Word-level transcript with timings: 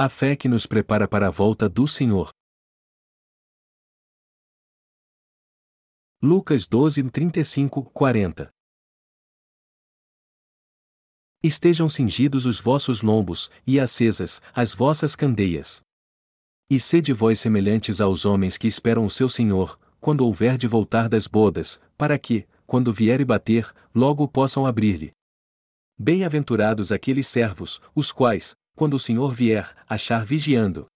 A 0.00 0.08
fé 0.08 0.36
que 0.36 0.46
nos 0.46 0.64
prepara 0.64 1.08
para 1.08 1.26
a 1.26 1.30
volta 1.30 1.68
do 1.68 1.88
Senhor. 1.88 2.30
Lucas 6.22 6.68
12, 6.68 7.10
35, 7.10 7.82
40 7.90 8.48
Estejam 11.42 11.88
cingidos 11.88 12.46
os 12.46 12.60
vossos 12.60 13.02
lombos, 13.02 13.50
e 13.66 13.80
acesas, 13.80 14.40
as 14.54 14.72
vossas 14.72 15.16
candeias. 15.16 15.82
E 16.70 16.78
sede 16.78 17.12
vós 17.12 17.40
semelhantes 17.40 18.00
aos 18.00 18.24
homens 18.24 18.56
que 18.56 18.68
esperam 18.68 19.04
o 19.04 19.10
seu 19.10 19.28
Senhor, 19.28 19.76
quando 19.98 20.20
houver 20.20 20.56
de 20.56 20.68
voltar 20.68 21.08
das 21.08 21.26
bodas, 21.26 21.80
para 21.96 22.16
que, 22.16 22.46
quando 22.68 22.92
vier 22.92 23.20
e 23.20 23.24
bater, 23.24 23.74
logo 23.92 24.28
possam 24.28 24.64
abrir-lhe. 24.64 25.10
Bem-aventurados 25.98 26.92
aqueles 26.92 27.26
servos, 27.26 27.80
os 27.96 28.12
quais, 28.12 28.56
quando 28.78 28.94
o 28.94 28.98
Senhor 28.98 29.34
vier, 29.34 29.74
achar 29.88 30.24
vigiando. 30.24 30.86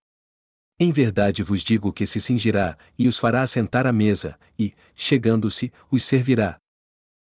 Em 0.79 0.93
verdade 0.93 1.43
vos 1.43 1.65
digo 1.65 1.93
que 1.93 2.07
se 2.07 2.21
cingirá, 2.21 2.79
e 2.97 3.09
os 3.09 3.19
fará 3.19 3.43
assentar 3.43 3.89
à 3.89 3.93
mesa, 3.93 4.39
e, 4.57 4.73
chegando-se, 4.95 5.73
os 5.91 6.05
servirá. 6.05 6.59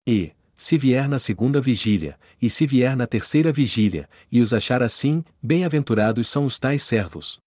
E, 0.06 0.32
se 0.54 0.76
vier 0.76 1.08
na 1.08 1.18
segunda 1.18 1.62
vigília, 1.62 2.18
e 2.42 2.50
se 2.50 2.66
vier 2.66 2.94
na 2.94 3.06
terceira 3.06 3.50
vigília, 3.50 4.06
e 4.30 4.42
os 4.42 4.52
achar 4.52 4.82
assim, 4.82 5.24
bem-aventurados 5.42 6.28
são 6.28 6.44
os 6.44 6.58
tais 6.58 6.82
servos. 6.82 7.38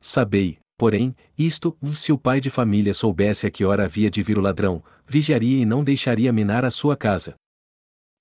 Sabei, 0.00 0.58
porém, 0.76 1.14
isto, 1.38 1.78
se 1.94 2.10
o 2.10 2.18
pai 2.18 2.40
de 2.40 2.50
família 2.50 2.92
soubesse 2.92 3.46
a 3.46 3.50
que 3.50 3.64
hora 3.64 3.84
havia 3.84 4.10
de 4.10 4.24
vir 4.24 4.38
o 4.38 4.42
ladrão, 4.42 4.82
vigiaria 5.06 5.62
e 5.62 5.64
não 5.64 5.84
deixaria 5.84 6.32
minar 6.32 6.64
a 6.64 6.70
sua 6.72 6.96
casa. 6.96 7.36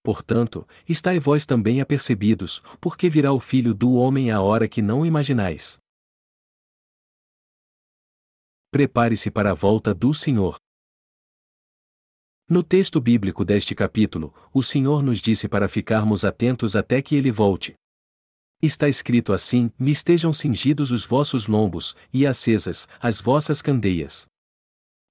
Portanto, 0.08 0.66
estai 0.88 1.20
vós 1.20 1.46
também 1.46 1.82
apercebidos, 1.82 2.62
porque 2.80 3.10
virá 3.10 3.34
o 3.34 3.42
filho 3.42 3.74
do 3.74 3.96
homem 3.96 4.32
à 4.32 4.40
hora 4.40 4.66
que 4.66 4.82
não 4.82 5.06
imaginais. 5.06 5.78
Prepare-se 8.72 9.30
para 9.30 9.52
a 9.52 9.54
volta 9.54 9.94
do 9.94 10.14
Senhor. 10.14 10.56
No 12.50 12.64
texto 12.64 13.02
bíblico 13.02 13.44
deste 13.44 13.76
capítulo, 13.76 14.34
o 14.54 14.64
Senhor 14.64 15.04
nos 15.04 15.18
disse 15.18 15.50
para 15.50 15.68
ficarmos 15.68 16.24
atentos 16.24 16.78
até 16.78 17.02
que 17.02 17.14
ele 17.14 17.30
volte. 17.30 17.76
Está 18.62 18.88
escrito 18.88 19.34
assim: 19.34 19.70
Me 19.78 19.92
estejam 19.92 20.32
cingidos 20.32 20.90
os 20.90 21.06
vossos 21.06 21.48
lombos, 21.48 21.98
e 22.14 22.26
acesas, 22.26 22.88
as 23.02 23.20
vossas 23.20 23.62
candeias. 23.62 24.26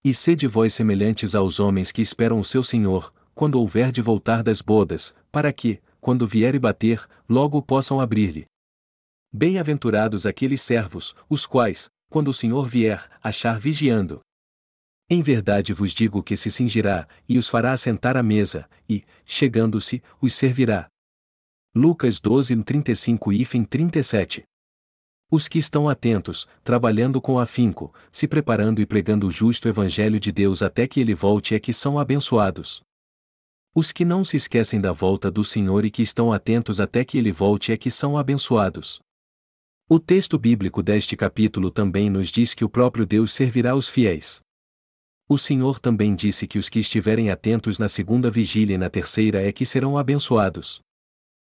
E 0.03 0.15
sede 0.15 0.47
vós 0.47 0.73
semelhantes 0.73 1.35
aos 1.35 1.61
homens 1.61 1.93
que 1.93 2.01
esperam 2.01 2.41
o 2.41 2.45
seu 2.45 2.63
Senhor, 2.63 3.13
quando 3.37 3.61
houver 3.61 3.93
de 3.93 4.01
voltar 4.01 4.43
das 4.43 4.63
bodas, 4.63 5.15
para 5.31 5.53
que, 5.53 5.79
quando 6.01 6.27
vier 6.27 6.55
e 6.55 6.59
bater, 6.59 7.07
logo 7.29 7.61
possam 7.61 8.01
abrir-lhe. 8.01 8.47
Bem-aventurados 9.31 10.25
aqueles 10.25 10.63
servos, 10.63 11.15
os 11.29 11.45
quais, 11.45 11.91
quando 12.09 12.29
o 12.29 12.33
Senhor 12.33 12.67
vier, 12.67 13.07
achar 13.23 13.61
vigiando. 13.61 14.21
Em 15.11 15.21
verdade 15.21 15.75
vos 15.75 15.93
digo 15.93 16.23
que 16.23 16.35
se 16.35 16.51
cingirá, 16.51 17.07
e 17.29 17.37
os 17.37 17.47
fará 17.47 17.75
assentar 17.75 18.17
à 18.17 18.23
mesa, 18.23 18.67
e, 18.89 19.05
chegando-se, 19.27 20.03
os 20.19 20.33
servirá. 20.33 20.89
Lucas 21.75 22.19
12, 22.19 22.65
35 22.65 23.35
e 23.35 23.45
37 23.67 24.45
Os 25.31 25.47
que 25.47 25.59
estão 25.59 25.91
atentos, 25.91 26.49
trabalhando 26.65 27.21
com 27.21 27.39
afinco, 27.39 27.95
se 28.11 28.27
preparando 28.27 28.81
e 28.81 28.87
pregando 28.87 29.27
o 29.27 29.31
justo 29.31 29.69
Evangelho 29.69 30.19
de 30.19 30.33
Deus 30.33 30.63
até 30.63 30.89
que 30.89 31.01
ele 31.01 31.15
volte 31.15 31.55
é 31.55 31.61
que 31.61 31.75
são 31.75 31.99
abençoados. 31.99 32.86
Os 33.79 33.93
que 33.93 34.07
não 34.07 34.25
se 34.25 34.39
esquecem 34.39 34.81
da 34.81 34.91
volta 34.91 35.31
do 35.31 35.45
Senhor 35.45 35.85
e 35.85 35.91
que 35.91 36.01
estão 36.01 36.33
atentos 36.33 36.81
até 36.81 37.05
que 37.05 37.19
ele 37.19 37.31
volte 37.31 37.73
é 37.73 37.77
que 37.77 37.91
são 37.91 38.17
abençoados. 38.17 39.01
O 39.87 40.01
texto 40.01 40.39
bíblico 40.39 40.83
deste 40.83 41.15
capítulo 41.15 41.71
também 41.71 42.09
nos 42.09 42.29
diz 42.29 42.55
que 42.55 42.65
o 42.65 42.71
próprio 42.71 43.05
Deus 43.05 43.35
servirá 43.35 43.77
os 43.77 43.91
fiéis. 43.91 44.41
O 45.29 45.37
Senhor 45.37 45.79
também 45.79 46.15
disse 46.15 46.47
que 46.47 46.57
os 46.57 46.71
que 46.71 46.79
estiverem 46.79 47.29
atentos 47.29 47.79
na 47.79 47.87
segunda 47.87 48.31
vigília 48.31 48.77
e 48.77 48.79
na 48.79 48.89
terceira 48.89 49.47
é 49.47 49.53
que 49.53 49.67
serão 49.67 49.99
abençoados. 49.99 50.81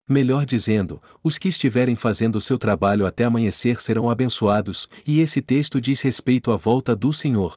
Melhor 0.09 0.47
dizendo, 0.47 1.03
os 1.23 1.37
que 1.37 1.49
estiverem 1.49 1.97
fazendo 1.97 2.41
seu 2.41 2.57
trabalho 2.57 3.05
até 3.05 3.25
amanhecer 3.25 3.79
serão 3.83 4.09
abençoados, 4.09 4.89
e 5.07 5.21
esse 5.21 5.43
texto 5.43 5.79
diz 5.83 6.01
respeito 6.01 6.51
à 6.51 6.57
volta 6.57 6.97
do 6.97 7.13
Senhor. 7.13 7.53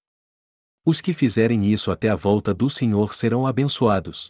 Os 0.85 0.99
que 0.99 1.13
fizerem 1.13 1.65
isso 1.71 1.91
até 1.91 2.09
a 2.09 2.15
volta 2.15 2.53
do 2.53 2.69
Senhor 2.69 3.13
serão 3.13 3.47
abençoados. 3.47 4.29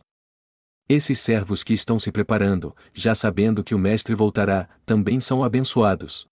Esses 0.92 1.20
servos 1.20 1.64
que 1.64 1.72
estão 1.72 2.00
se 2.00 2.12
preparando, 2.12 2.76
já 2.92 3.14
sabendo 3.14 3.64
que 3.64 3.76
o 3.76 3.80
Mestre 3.80 4.16
voltará, 4.16 4.68
também 4.88 5.20
são 5.20 5.44
abençoados. 5.44 6.26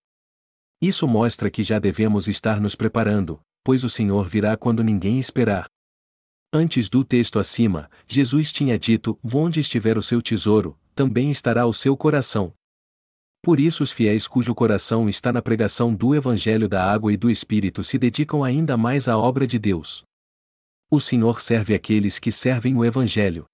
Isso 0.82 1.08
mostra 1.08 1.52
que 1.52 1.62
já 1.62 1.78
devemos 1.78 2.28
estar 2.28 2.60
nos 2.60 2.76
preparando, 2.76 3.40
pois 3.64 3.84
o 3.84 3.90
Senhor 3.90 4.28
virá 4.28 4.58
quando 4.58 4.84
ninguém 4.84 5.20
esperar. 5.20 5.68
Antes 6.52 6.90
do 6.90 7.04
texto 7.04 7.38
acima, 7.38 7.88
Jesus 8.08 8.52
tinha 8.52 8.80
dito: 8.80 9.20
Onde 9.24 9.60
estiver 9.60 9.96
o 9.96 10.02
seu 10.02 10.24
tesouro, 10.24 10.76
também 10.96 11.30
estará 11.30 11.68
o 11.68 11.74
seu 11.74 11.96
coração. 11.96 12.52
Por 13.44 13.60
isso, 13.60 13.84
os 13.84 13.92
fiéis 13.92 14.28
cujo 14.28 14.56
coração 14.56 15.08
está 15.08 15.32
na 15.32 15.42
pregação 15.42 15.94
do 15.94 16.16
Evangelho 16.16 16.68
da 16.68 16.84
Água 16.84 17.14
e 17.14 17.18
do 17.18 17.30
Espírito 17.30 17.84
se 17.84 18.00
dedicam 18.00 18.44
ainda 18.44 18.76
mais 18.76 19.08
à 19.08 19.20
obra 19.20 19.46
de 19.46 19.60
Deus. 19.60 20.04
O 20.90 21.00
Senhor 21.00 21.42
serve 21.42 21.76
aqueles 21.76 22.18
que 22.18 22.32
servem 22.32 22.76
o 22.76 22.84
Evangelho. 22.84 23.46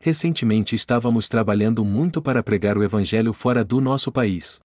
Recentemente 0.00 0.76
estávamos 0.76 1.28
trabalhando 1.28 1.84
muito 1.84 2.22
para 2.22 2.42
pregar 2.42 2.78
o 2.78 2.84
Evangelho 2.84 3.32
fora 3.32 3.64
do 3.64 3.80
nosso 3.80 4.12
país. 4.12 4.60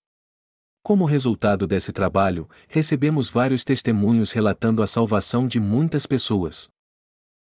Como 0.83 1.05
resultado 1.05 1.65
desse 1.65 1.91
trabalho, 1.91 2.47
recebemos 2.67 3.29
vários 3.29 3.63
testemunhos 3.63 4.31
relatando 4.31 4.83
a 4.83 4.87
salvação 4.87 5.47
de 5.47 5.59
muitas 5.59 6.05
pessoas. 6.05 6.69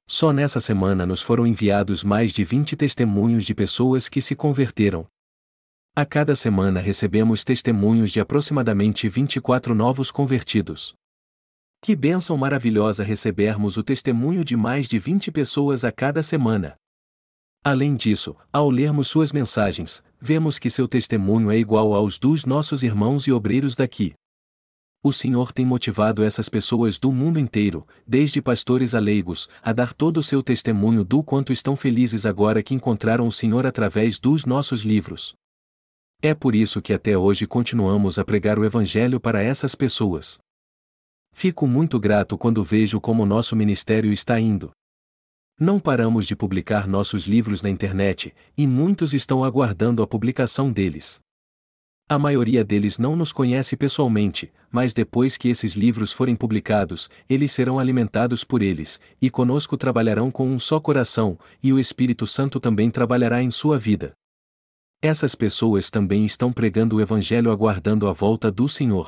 Só 0.08 0.32
nessa 0.32 0.62
semana 0.62 1.06
nos 1.06 1.22
foram 1.22 1.46
enviados 1.46 2.04
mais 2.04 2.32
de 2.32 2.44
20 2.44 2.76
testemunhos 2.76 3.44
de 3.44 3.54
pessoas 3.54 4.08
que 4.08 4.22
se 4.22 4.36
converteram. 4.36 5.08
A 5.96 6.06
cada 6.06 6.36
semana 6.36 6.80
recebemos 6.80 7.44
testemunhos 7.44 8.12
de 8.12 8.20
aproximadamente 8.20 9.10
24 9.10 9.76
novos 9.76 10.10
convertidos. 10.10 10.94
Que 11.82 11.96
bênção 11.96 12.38
maravilhosa 12.38 13.04
recebermos 13.04 13.76
o 13.76 13.84
testemunho 13.84 14.46
de 14.46 14.56
mais 14.56 14.88
de 14.88 14.98
20 14.98 15.32
pessoas 15.32 15.84
a 15.84 15.92
cada 15.92 16.24
semana. 16.24 16.78
Além 17.66 17.96
disso, 17.96 18.36
ao 18.52 18.70
lermos 18.70 19.08
suas 19.08 19.32
mensagens, 19.32 20.04
vemos 20.20 20.60
que 20.60 20.70
seu 20.70 20.86
testemunho 20.86 21.50
é 21.50 21.58
igual 21.58 21.94
aos 21.94 22.20
dos 22.20 22.46
nossos 22.46 22.84
irmãos 22.84 23.26
e 23.26 23.32
obreiros 23.32 23.74
daqui. 23.74 24.14
O 25.02 25.14
Senhor 25.14 25.54
tem 25.54 25.66
motivado 25.66 26.24
essas 26.24 26.50
pessoas 26.50 27.00
do 27.00 27.10
mundo 27.10 27.40
inteiro, 27.40 27.88
desde 28.06 28.42
pastores 28.42 28.94
a 28.94 29.00
leigos, 29.00 29.48
a 29.62 29.72
dar 29.72 29.94
todo 29.94 30.18
o 30.18 30.24
seu 30.24 30.44
testemunho 30.44 31.06
do 31.06 31.24
quanto 31.24 31.54
estão 31.54 31.78
felizes 31.78 32.26
agora 32.26 32.62
que 32.62 32.74
encontraram 32.74 33.28
o 33.28 33.32
Senhor 33.32 33.66
através 33.66 34.20
dos 34.20 34.46
nossos 34.46 34.82
livros. 34.82 35.34
É 36.22 36.34
por 36.34 36.56
isso 36.56 36.82
que 36.82 36.94
até 36.94 37.18
hoje 37.18 37.46
continuamos 37.46 38.20
a 38.20 38.26
pregar 38.26 38.60
o 38.60 38.66
Evangelho 38.66 39.22
para 39.22 39.42
essas 39.42 39.74
pessoas. 39.74 40.38
Fico 41.32 41.66
muito 41.66 41.98
grato 41.98 42.38
quando 42.38 42.62
vejo 42.62 43.00
como 43.00 43.26
nosso 43.26 43.56
ministério 43.56 44.12
está 44.12 44.38
indo. 44.38 44.72
Não 45.60 45.80
paramos 45.80 46.26
de 46.26 46.36
publicar 46.36 46.88
nossos 46.88 47.28
livros 47.28 47.62
na 47.62 47.70
internet, 47.70 48.34
e 48.58 48.66
muitos 48.66 49.14
estão 49.14 49.44
aguardando 49.44 50.02
a 50.02 50.08
publicação 50.08 50.72
deles. 50.72 51.22
A 52.10 52.18
maioria 52.18 52.64
deles 52.64 52.98
não 52.98 53.16
nos 53.16 53.32
conhece 53.32 53.78
pessoalmente, 53.78 54.52
mas 54.72 54.94
depois 54.94 55.38
que 55.38 55.50
esses 55.50 55.74
livros 55.74 56.12
forem 56.12 56.36
publicados, 56.36 57.08
eles 57.30 57.52
serão 57.52 57.78
alimentados 57.78 58.44
por 58.44 58.64
eles, 58.64 59.00
e 59.22 59.30
conosco 59.30 59.78
trabalharão 59.78 60.32
com 60.32 60.50
um 60.50 60.60
só 60.60 60.80
coração, 60.80 61.38
e 61.62 61.72
o 61.72 61.80
Espírito 61.80 62.26
Santo 62.26 62.60
também 62.60 62.90
trabalhará 62.90 63.42
em 63.42 63.52
sua 63.52 63.78
vida. 63.78 64.14
Essas 65.02 65.36
pessoas 65.36 65.90
também 65.90 66.26
estão 66.26 66.52
pregando 66.52 66.96
o 66.96 67.02
Evangelho 67.02 67.52
aguardando 67.52 68.08
a 68.08 68.14
volta 68.14 68.52
do 68.52 68.68
Senhor. 68.68 69.08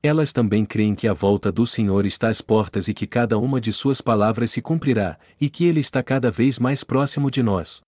Elas 0.00 0.32
também 0.32 0.64
creem 0.64 0.94
que 0.94 1.08
a 1.08 1.12
volta 1.12 1.50
do 1.50 1.66
Senhor 1.66 2.06
está 2.06 2.28
às 2.28 2.40
portas 2.40 2.86
e 2.86 2.94
que 2.94 3.06
cada 3.06 3.36
uma 3.36 3.60
de 3.60 3.72
suas 3.72 4.00
palavras 4.00 4.52
se 4.52 4.62
cumprirá, 4.62 5.18
e 5.40 5.50
que 5.50 5.64
Ele 5.64 5.80
está 5.80 6.02
cada 6.02 6.30
vez 6.30 6.58
mais 6.58 6.84
próximo 6.84 7.30
de 7.30 7.42
nós. 7.42 7.80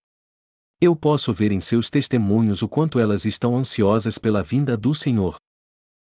Eu 0.80 0.96
posso 0.96 1.32
ver 1.32 1.52
em 1.52 1.60
seus 1.60 1.88
testemunhos 1.88 2.62
o 2.62 2.68
quanto 2.68 2.98
elas 2.98 3.24
estão 3.24 3.56
ansiosas 3.56 4.18
pela 4.18 4.42
vinda 4.42 4.76
do 4.76 4.92
Senhor. 4.92 5.36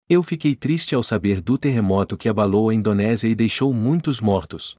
Eu 0.09 0.23
fiquei 0.23 0.55
triste 0.55 0.95
ao 0.95 1.03
saber 1.03 1.41
do 1.41 1.59
terremoto 1.59 2.17
que 2.17 2.29
abalou 2.29 2.69
a 2.69 2.75
Indonésia 2.75 3.29
e 3.29 3.35
deixou 3.35 3.73
muitos 3.73 4.21
mortos. 4.21 4.77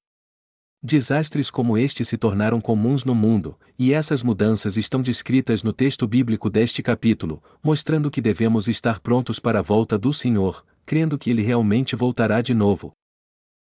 Desastres 0.84 1.50
como 1.52 1.78
este 1.78 2.06
se 2.06 2.18
tornaram 2.18 2.62
comuns 2.62 3.04
no 3.04 3.14
mundo, 3.14 3.60
e 3.78 3.94
essas 3.94 4.24
mudanças 4.24 4.78
estão 4.78 5.02
descritas 5.02 5.62
no 5.62 5.74
texto 5.74 6.08
bíblico 6.08 6.50
deste 6.50 6.82
capítulo, 6.82 7.44
mostrando 7.62 8.10
que 8.10 8.22
devemos 8.22 8.68
estar 8.68 9.00
prontos 9.00 9.40
para 9.40 9.60
a 9.60 9.62
volta 9.62 9.98
do 9.98 10.12
Senhor, 10.12 10.66
crendo 10.92 11.18
que 11.18 11.30
ele 11.30 11.42
realmente 11.42 11.96
voltará 11.96 12.42
de 12.42 12.54
novo. 12.54 12.92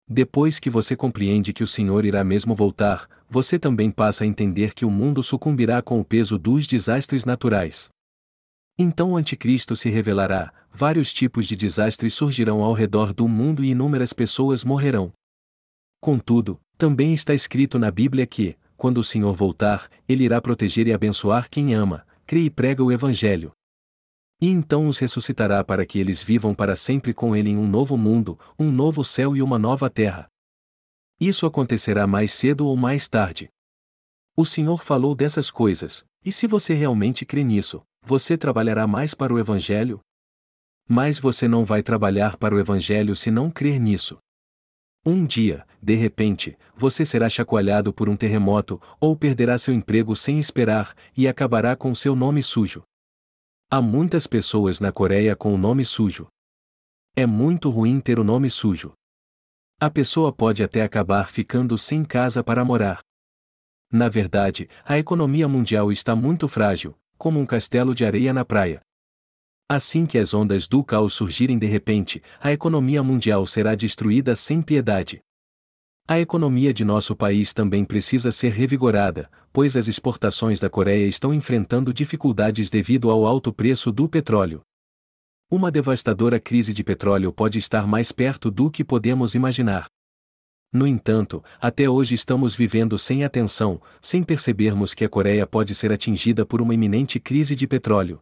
Depois 0.10 0.60
que 0.60 0.72
você 0.72 0.96
compreende 0.96 1.54
que 1.54 1.62
o 1.62 1.68
Senhor 1.68 2.04
irá 2.04 2.24
mesmo 2.24 2.56
voltar, 2.56 3.08
você 3.30 3.60
também 3.60 3.92
passa 3.92 4.24
a 4.24 4.28
entender 4.28 4.74
que 4.74 4.86
o 4.86 4.90
mundo 4.90 5.22
sucumbirá 5.22 5.84
com 5.84 6.00
o 6.00 6.04
peso 6.04 6.40
dos 6.40 6.66
desastres 6.66 7.24
naturais. 7.24 7.92
Então 8.76 9.12
o 9.12 9.18
Anticristo 9.18 9.76
se 9.76 9.88
revelará, 9.88 10.52
vários 10.72 11.14
tipos 11.14 11.46
de 11.46 11.56
desastres 11.56 12.16
surgirão 12.16 12.64
ao 12.64 12.74
redor 12.74 13.14
do 13.14 13.28
mundo 13.28 13.64
e 13.64 13.70
inúmeras 13.70 14.14
pessoas 14.14 14.64
morrerão. 14.64 15.14
Contudo, 16.00 16.60
também 16.76 17.14
está 17.14 17.36
escrito 17.36 17.78
na 17.78 17.92
Bíblia 17.92 18.26
que, 18.26 18.58
quando 18.76 18.98
o 18.98 19.04
Senhor 19.04 19.36
voltar, 19.36 19.92
ele 20.10 20.24
irá 20.24 20.42
proteger 20.42 20.88
e 20.88 20.92
abençoar 20.92 21.52
quem 21.52 21.76
ama, 21.76 22.04
crê 22.26 22.40
e 22.40 22.50
prega 22.50 22.84
o 22.84 22.92
Evangelho. 22.92 23.52
E 24.42 24.48
então 24.48 24.88
os 24.88 24.98
ressuscitará 24.98 25.64
para 25.64 25.86
que 25.86 26.00
eles 26.00 26.24
vivam 26.24 26.56
para 26.56 26.76
sempre 26.76 27.14
com 27.14 27.36
ele 27.36 27.52
em 27.52 27.58
um 27.58 27.68
novo 27.68 27.96
mundo, 27.96 28.40
um 28.58 28.72
novo 28.72 29.04
céu 29.04 29.38
e 29.38 29.42
uma 29.42 29.60
nova 29.60 29.88
terra. 29.88 30.28
Isso 31.20 31.46
acontecerá 31.46 32.08
mais 32.08 32.34
cedo 32.34 32.66
ou 32.66 32.76
mais 32.76 33.08
tarde. 33.08 33.50
O 34.36 34.44
Senhor 34.44 34.84
falou 34.84 35.14
dessas 35.14 35.52
coisas, 35.52 36.04
e 36.26 36.32
se 36.32 36.48
você 36.48 36.74
realmente 36.74 37.24
crê 37.24 37.44
nisso, 37.44 37.84
você 38.04 38.36
trabalhará 38.36 38.88
mais 38.88 39.14
para 39.14 39.32
o 39.32 39.38
Evangelho? 39.38 40.00
Mas 40.90 41.20
você 41.20 41.48
não 41.48 41.64
vai 41.64 41.84
trabalhar 41.84 42.36
para 42.38 42.56
o 42.56 42.60
Evangelho 42.60 43.16
se 43.16 43.30
não 43.30 43.52
crer 43.52 43.80
nisso. 43.80 44.18
Um 45.06 45.24
dia, 45.26 45.68
de 45.82 45.94
repente, 45.94 46.58
você 46.76 47.06
será 47.06 47.30
chacoalhado 47.30 47.94
por 47.94 48.10
um 48.10 48.16
terremoto, 48.16 48.82
ou 49.00 49.16
perderá 49.16 49.58
seu 49.60 49.74
emprego 49.74 50.16
sem 50.16 50.40
esperar, 50.40 50.96
e 51.16 51.28
acabará 51.28 51.76
com 51.76 51.94
seu 51.94 52.16
nome 52.16 52.42
sujo. 52.42 52.84
Há 53.74 53.82
muitas 53.82 54.28
pessoas 54.28 54.82
na 54.82 54.92
Coreia 54.92 55.34
com 55.34 55.56
o 55.56 55.58
nome 55.58 55.86
sujo. 55.86 56.28
É 57.16 57.26
muito 57.26 57.70
ruim 57.70 58.02
ter 58.02 58.20
o 58.20 58.24
nome 58.24 58.50
sujo. 58.50 58.92
A 59.80 59.90
pessoa 59.90 60.34
pode 60.34 60.62
até 60.62 60.82
acabar 60.82 61.30
ficando 61.30 61.78
sem 61.78 62.04
casa 62.04 62.44
para 62.44 62.66
morar. 62.66 63.00
Na 63.90 64.10
verdade, 64.10 64.68
a 64.84 65.00
economia 65.00 65.48
mundial 65.48 65.90
está 65.90 66.18
muito 66.18 66.50
frágil, 66.50 66.98
como 67.18 67.40
um 67.40 67.46
castelo 67.46 67.96
de 67.96 68.04
areia 68.04 68.34
na 68.34 68.44
praia. 68.44 68.82
Assim 69.70 70.06
que 70.06 70.18
as 70.18 70.34
ondas 70.34 70.68
do 70.68 70.84
caos 70.84 71.14
surgirem 71.14 71.58
de 71.58 71.66
repente, 71.66 72.22
a 72.42 72.52
economia 72.52 73.02
mundial 73.02 73.46
será 73.46 73.74
destruída 73.74 74.36
sem 74.36 74.62
piedade. 74.62 75.22
A 76.08 76.20
economia 76.20 76.74
de 76.74 76.84
nosso 76.84 77.16
país 77.16 77.54
também 77.54 77.86
precisa 77.86 78.32
ser 78.32 78.52
revigorada, 78.52 79.30
pois 79.54 79.78
as 79.78 79.88
exportações 79.88 80.60
da 80.60 80.70
Coreia 80.70 81.06
estão 81.06 81.34
enfrentando 81.34 81.94
dificuldades 81.94 82.70
devido 82.70 83.10
ao 83.10 83.26
alto 83.26 83.54
preço 83.54 83.92
do 83.92 84.10
petróleo. 84.10 84.62
Uma 85.50 85.72
devastadora 85.72 86.40
crise 86.40 86.74
de 86.74 86.84
petróleo 86.84 87.32
pode 87.32 87.60
estar 87.60 87.86
mais 87.86 88.12
perto 88.12 88.50
do 88.50 88.70
que 88.72 88.84
podemos 88.84 89.36
imaginar. 89.36 89.86
No 90.74 90.88
entanto, 90.88 91.44
até 91.60 91.90
hoje 91.90 92.16
estamos 92.16 92.56
vivendo 92.56 92.98
sem 92.98 93.26
atenção, 93.26 93.82
sem 94.02 94.24
percebermos 94.24 94.94
que 94.94 95.04
a 95.04 95.10
Coreia 95.10 95.46
pode 95.46 95.76
ser 95.76 95.92
atingida 95.92 96.46
por 96.46 96.62
uma 96.62 96.74
iminente 96.74 97.20
crise 97.20 97.56
de 97.56 97.68
petróleo. 97.68 98.20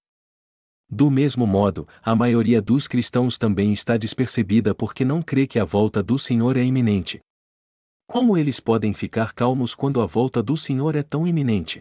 Do 0.89 1.11
mesmo 1.11 1.45
modo, 1.45 1.87
a 2.01 2.15
maioria 2.15 2.59
dos 2.59 2.87
cristãos 2.87 3.37
também 3.37 3.71
está 3.71 3.95
despercebida 3.95 4.73
porque 4.73 5.05
não 5.05 5.21
crê 5.21 5.45
que 5.45 5.59
a 5.59 5.63
volta 5.63 6.01
do 6.01 6.17
Senhor 6.17 6.57
é 6.57 6.63
iminente. 6.63 7.19
Como 8.11 8.35
eles 8.35 8.59
podem 8.59 8.91
ficar 8.91 9.33
calmos 9.33 9.75
quando 9.75 10.01
a 10.01 10.05
volta 10.07 10.41
do 10.41 10.57
Senhor 10.57 10.95
é 10.95 11.03
tão 11.03 11.27
iminente? 11.27 11.79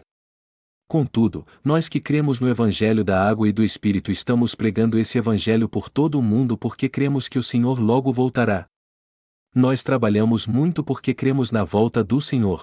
Contudo, 0.87 1.43
nós 1.65 1.89
que 1.89 1.99
cremos 1.99 2.39
no 2.39 2.47
Evangelho 2.47 3.03
da 3.03 3.27
Água 3.27 3.49
e 3.49 3.51
do 3.51 3.63
Espírito 3.63 4.11
estamos 4.11 4.53
pregando 4.53 4.99
esse 4.99 5.17
Evangelho 5.17 5.67
por 5.67 5.89
todo 5.89 6.19
o 6.19 6.21
mundo 6.21 6.55
porque 6.55 6.87
cremos 6.87 7.27
que 7.27 7.39
o 7.39 7.43
Senhor 7.43 7.79
logo 7.79 8.13
voltará. 8.13 8.67
Nós 9.55 9.81
trabalhamos 9.81 10.45
muito 10.45 10.83
porque 10.83 11.15
cremos 11.15 11.51
na 11.51 11.63
volta 11.63 12.03
do 12.03 12.21
Senhor. 12.21 12.61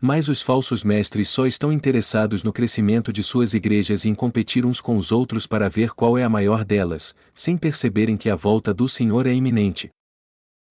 Mas 0.00 0.30
os 0.30 0.40
falsos 0.40 0.82
mestres 0.82 1.28
só 1.28 1.44
estão 1.44 1.70
interessados 1.70 2.42
no 2.42 2.50
crescimento 2.50 3.12
de 3.12 3.22
suas 3.22 3.52
igrejas 3.52 4.06
e 4.06 4.08
em 4.08 4.14
competir 4.14 4.64
uns 4.64 4.80
com 4.80 4.96
os 4.96 5.12
outros 5.12 5.46
para 5.46 5.68
ver 5.68 5.90
qual 5.90 6.16
é 6.16 6.24
a 6.24 6.30
maior 6.30 6.64
delas, 6.64 7.14
sem 7.34 7.58
perceberem 7.58 8.16
que 8.16 8.30
a 8.30 8.36
volta 8.36 8.72
do 8.72 8.88
Senhor 8.88 9.26
é 9.26 9.34
iminente. 9.34 9.90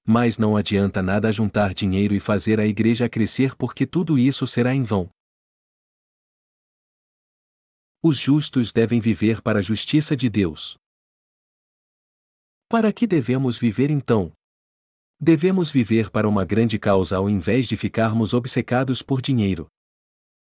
Mas 0.05 0.37
não 0.37 0.57
adianta 0.57 1.01
nada 1.01 1.31
juntar 1.31 1.73
dinheiro 1.73 2.13
e 2.13 2.19
fazer 2.19 2.59
a 2.59 2.65
igreja 2.65 3.07
crescer 3.07 3.55
porque 3.55 3.85
tudo 3.85 4.17
isso 4.17 4.47
será 4.47 4.73
em 4.73 4.83
vão. 4.83 5.09
Os 8.01 8.17
justos 8.17 8.71
devem 8.71 9.01
viver 9.01 9.41
para 9.41 9.59
a 9.59 9.61
justiça 9.61 10.15
de 10.15 10.29
Deus. 10.29 10.77
Para 12.69 12.93
que 12.93 13.05
devemos 13.05 13.57
viver 13.57 13.91
então? 13.91 14.31
Devemos 15.19 15.69
viver 15.69 16.09
para 16.09 16.29
uma 16.29 16.45
grande 16.45 16.79
causa 16.79 17.17
ao 17.17 17.29
invés 17.29 17.67
de 17.67 17.75
ficarmos 17.75 18.33
obcecados 18.33 19.01
por 19.01 19.21
dinheiro. 19.21 19.67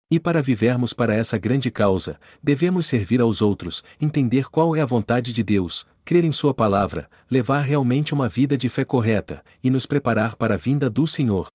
E 0.10 0.20
para 0.20 0.42
vivermos 0.42 0.94
para 0.94 1.16
essa 1.16 1.38
grande 1.38 1.72
causa, 1.72 2.20
devemos 2.42 2.86
servir 2.86 3.20
aos 3.20 3.42
outros, 3.42 3.84
entender 4.00 4.50
qual 4.50 4.76
é 4.76 4.82
a 4.82 4.86
vontade 4.86 5.34
de 5.34 5.42
Deus, 5.42 5.86
crer 6.04 6.24
em 6.24 6.32
Sua 6.32 6.54
palavra, 6.54 7.10
levar 7.30 7.62
realmente 7.62 8.14
uma 8.14 8.30
vida 8.30 8.56
de 8.56 8.70
fé 8.70 8.86
correta, 8.86 9.44
e 9.64 9.70
nos 9.72 9.88
preparar 9.88 10.36
para 10.36 10.54
a 10.54 10.58
vinda 10.58 10.92
do 10.92 11.08
Senhor. 11.08 11.48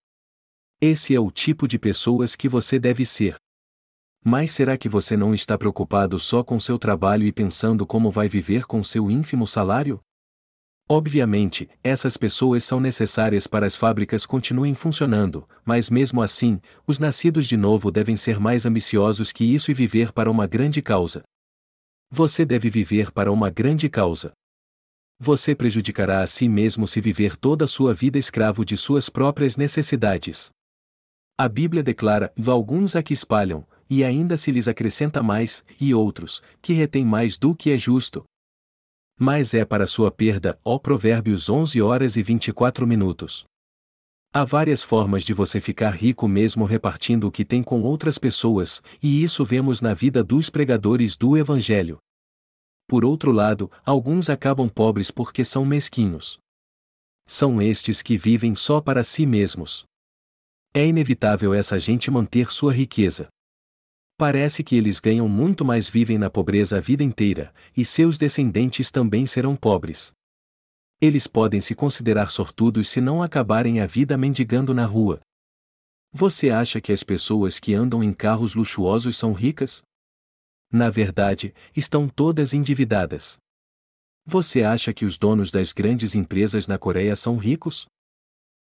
Esse 0.80 1.14
é 1.14 1.20
o 1.20 1.30
tipo 1.30 1.68
de 1.68 1.78
pessoas 1.78 2.34
que 2.34 2.48
você 2.48 2.78
deve 2.78 3.04
ser. 3.04 3.36
Mas 4.24 4.50
será 4.50 4.76
que 4.76 4.88
você 4.88 5.16
não 5.16 5.32
está 5.32 5.56
preocupado 5.56 6.18
só 6.18 6.42
com 6.42 6.58
seu 6.58 6.78
trabalho 6.78 7.24
e 7.24 7.32
pensando 7.32 7.86
como 7.86 8.10
vai 8.10 8.28
viver 8.28 8.66
com 8.66 8.82
seu 8.82 9.10
ínfimo 9.10 9.46
salário? 9.46 10.00
Obviamente, 10.92 11.70
essas 11.84 12.16
pessoas 12.16 12.64
são 12.64 12.80
necessárias 12.80 13.46
para 13.46 13.64
as 13.64 13.76
fábricas 13.76 14.26
continuem 14.26 14.74
funcionando, 14.74 15.48
mas 15.64 15.88
mesmo 15.88 16.20
assim, 16.20 16.60
os 16.84 16.98
nascidos 16.98 17.46
de 17.46 17.56
novo 17.56 17.92
devem 17.92 18.16
ser 18.16 18.40
mais 18.40 18.66
ambiciosos 18.66 19.30
que 19.30 19.44
isso 19.44 19.70
e 19.70 19.74
viver 19.74 20.10
para 20.10 20.28
uma 20.28 20.48
grande 20.48 20.82
causa. 20.82 21.22
Você 22.10 22.44
deve 22.44 22.68
viver 22.68 23.12
para 23.12 23.30
uma 23.30 23.48
grande 23.50 23.88
causa. 23.88 24.32
Você 25.16 25.54
prejudicará 25.54 26.22
a 26.22 26.26
si 26.26 26.48
mesmo 26.48 26.88
se 26.88 27.00
viver 27.00 27.36
toda 27.36 27.66
a 27.66 27.68
sua 27.68 27.94
vida 27.94 28.18
escravo 28.18 28.64
de 28.64 28.76
suas 28.76 29.08
próprias 29.08 29.56
necessidades. 29.56 30.50
A 31.38 31.48
Bíblia 31.48 31.84
declara: 31.84 32.32
alguns 32.48 32.96
a 32.96 33.02
que 33.02 33.12
espalham, 33.12 33.64
e 33.88 34.02
ainda 34.02 34.36
se 34.36 34.50
lhes 34.50 34.66
acrescenta 34.66 35.22
mais, 35.22 35.64
e 35.80 35.94
outros, 35.94 36.42
que 36.60 36.72
retêm 36.72 37.04
mais 37.04 37.38
do 37.38 37.54
que 37.54 37.70
é 37.70 37.78
justo, 37.78 38.24
mas 39.22 39.52
é 39.52 39.66
para 39.66 39.86
sua 39.86 40.10
perda, 40.10 40.58
ó 40.64 40.78
Provérbios 40.78 41.50
11 41.50 41.82
horas 41.82 42.16
e 42.16 42.22
24 42.22 42.86
minutos. 42.86 43.44
Há 44.32 44.46
várias 44.46 44.82
formas 44.82 45.22
de 45.22 45.34
você 45.34 45.60
ficar 45.60 45.90
rico 45.90 46.26
mesmo 46.26 46.64
repartindo 46.64 47.26
o 47.26 47.30
que 47.30 47.44
tem 47.44 47.62
com 47.62 47.82
outras 47.82 48.16
pessoas, 48.16 48.80
e 49.02 49.22
isso 49.22 49.44
vemos 49.44 49.82
na 49.82 49.92
vida 49.92 50.24
dos 50.24 50.48
pregadores 50.48 51.18
do 51.18 51.36
Evangelho. 51.36 51.98
Por 52.88 53.04
outro 53.04 53.30
lado, 53.30 53.70
alguns 53.84 54.30
acabam 54.30 54.70
pobres 54.70 55.10
porque 55.10 55.44
são 55.44 55.66
mesquinhos. 55.66 56.38
São 57.26 57.60
estes 57.60 58.00
que 58.00 58.16
vivem 58.16 58.54
só 58.54 58.80
para 58.80 59.04
si 59.04 59.26
mesmos. 59.26 59.84
É 60.72 60.86
inevitável 60.86 61.52
essa 61.52 61.78
gente 61.78 62.10
manter 62.10 62.50
sua 62.50 62.72
riqueza. 62.72 63.28
Parece 64.20 64.62
que 64.62 64.76
eles 64.76 65.00
ganham 65.00 65.26
muito 65.26 65.64
mais 65.64 65.88
vivem 65.88 66.18
na 66.18 66.28
pobreza 66.28 66.76
a 66.76 66.80
vida 66.80 67.02
inteira, 67.02 67.54
e 67.74 67.86
seus 67.86 68.18
descendentes 68.18 68.90
também 68.90 69.24
serão 69.24 69.56
pobres. 69.56 70.12
Eles 71.00 71.26
podem 71.26 71.58
se 71.58 71.74
considerar 71.74 72.28
sortudos 72.28 72.86
se 72.90 73.00
não 73.00 73.22
acabarem 73.22 73.80
a 73.80 73.86
vida 73.86 74.18
mendigando 74.18 74.74
na 74.74 74.84
rua. 74.84 75.20
Você 76.12 76.50
acha 76.50 76.82
que 76.82 76.92
as 76.92 77.02
pessoas 77.02 77.58
que 77.58 77.72
andam 77.72 78.04
em 78.04 78.12
carros 78.12 78.54
luxuosos 78.54 79.16
são 79.16 79.32
ricas? 79.32 79.80
Na 80.70 80.90
verdade, 80.90 81.54
estão 81.74 82.06
todas 82.06 82.52
endividadas. 82.52 83.38
Você 84.26 84.62
acha 84.62 84.92
que 84.92 85.06
os 85.06 85.16
donos 85.16 85.50
das 85.50 85.72
grandes 85.72 86.14
empresas 86.14 86.66
na 86.66 86.76
Coreia 86.76 87.16
são 87.16 87.38
ricos? 87.38 87.86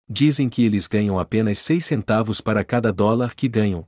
Dizem 0.05 0.49
que 0.49 0.65
eles 0.65 0.85
ganham 0.85 1.17
apenas 1.17 1.59
6 1.59 1.85
centavos 1.85 2.41
para 2.41 2.61
cada 2.65 2.91
dólar 2.91 3.33
que 3.33 3.47
ganham, 3.47 3.87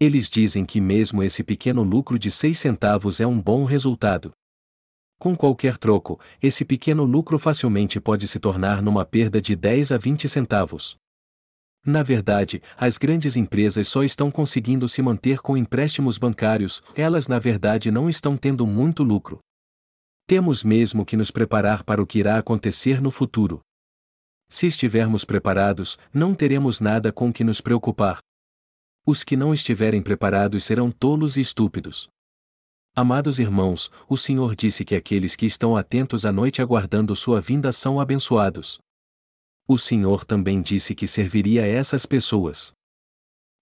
eles 0.00 0.30
dizem 0.30 0.64
que 0.64 0.80
mesmo 0.80 1.22
esse 1.22 1.44
pequeno 1.44 1.82
lucro 1.82 2.18
de 2.18 2.30
6 2.30 2.58
centavos 2.58 3.20
é 3.20 3.26
um 3.26 3.38
bom 3.38 3.66
resultado. 3.66 4.32
Com 5.18 5.36
qualquer 5.36 5.76
troco, 5.76 6.18
esse 6.42 6.64
pequeno 6.64 7.04
lucro 7.04 7.38
facilmente 7.38 8.00
pode 8.00 8.26
se 8.26 8.40
tornar 8.40 8.80
numa 8.80 9.04
perda 9.04 9.42
de 9.42 9.54
10 9.54 9.92
a 9.92 9.98
20 9.98 10.26
centavos. 10.26 10.96
Na 11.84 12.02
verdade, 12.02 12.62
as 12.78 12.96
grandes 12.96 13.36
empresas 13.36 13.88
só 13.88 14.02
estão 14.02 14.30
conseguindo 14.30 14.88
se 14.88 15.02
manter 15.02 15.40
com 15.40 15.54
empréstimos 15.54 16.16
bancários, 16.16 16.82
elas 16.94 17.28
na 17.28 17.38
verdade 17.38 17.90
não 17.90 18.08
estão 18.08 18.38
tendo 18.38 18.66
muito 18.66 19.02
lucro. 19.02 19.38
Temos 20.26 20.64
mesmo 20.64 21.04
que 21.04 21.16
nos 21.16 21.30
preparar 21.30 21.84
para 21.84 22.02
o 22.02 22.06
que 22.06 22.20
irá 22.20 22.38
acontecer 22.38 23.02
no 23.02 23.10
futuro. 23.10 23.60
Se 24.48 24.66
estivermos 24.66 25.26
preparados, 25.26 25.98
não 26.12 26.34
teremos 26.34 26.80
nada 26.80 27.12
com 27.12 27.30
que 27.30 27.44
nos 27.44 27.60
preocupar, 27.60 28.18
os 29.06 29.24
que 29.24 29.36
não 29.36 29.52
estiverem 29.52 30.02
preparados 30.02 30.64
serão 30.64 30.90
tolos 30.90 31.36
e 31.36 31.40
estúpidos. 31.40 32.08
Amados 32.94 33.38
irmãos, 33.38 33.90
o 34.08 34.16
Senhor 34.16 34.54
disse 34.54 34.84
que 34.84 34.94
aqueles 34.94 35.36
que 35.36 35.46
estão 35.46 35.76
atentos 35.76 36.26
à 36.26 36.32
noite 36.32 36.60
aguardando 36.60 37.14
sua 37.14 37.40
vinda 37.40 37.72
são 37.72 38.00
abençoados. 38.00 38.78
O 39.66 39.78
Senhor 39.78 40.24
também 40.24 40.60
disse 40.60 40.94
que 40.94 41.06
serviria 41.06 41.62
a 41.62 41.66
essas 41.66 42.04
pessoas. 42.04 42.72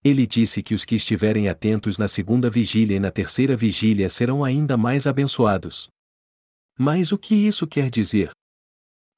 Ele 0.02 0.26
disse 0.26 0.62
que 0.62 0.74
os 0.74 0.84
que 0.84 0.94
estiverem 0.94 1.48
atentos 1.48 1.98
na 1.98 2.08
segunda 2.08 2.48
vigília 2.48 2.96
e 2.96 3.00
na 3.00 3.10
terceira 3.10 3.56
vigília 3.56 4.08
serão 4.08 4.44
ainda 4.44 4.76
mais 4.76 5.06
abençoados. 5.06 5.88
Mas 6.78 7.12
o 7.12 7.18
que 7.18 7.34
isso 7.34 7.66
quer 7.66 7.90
dizer? 7.90 8.30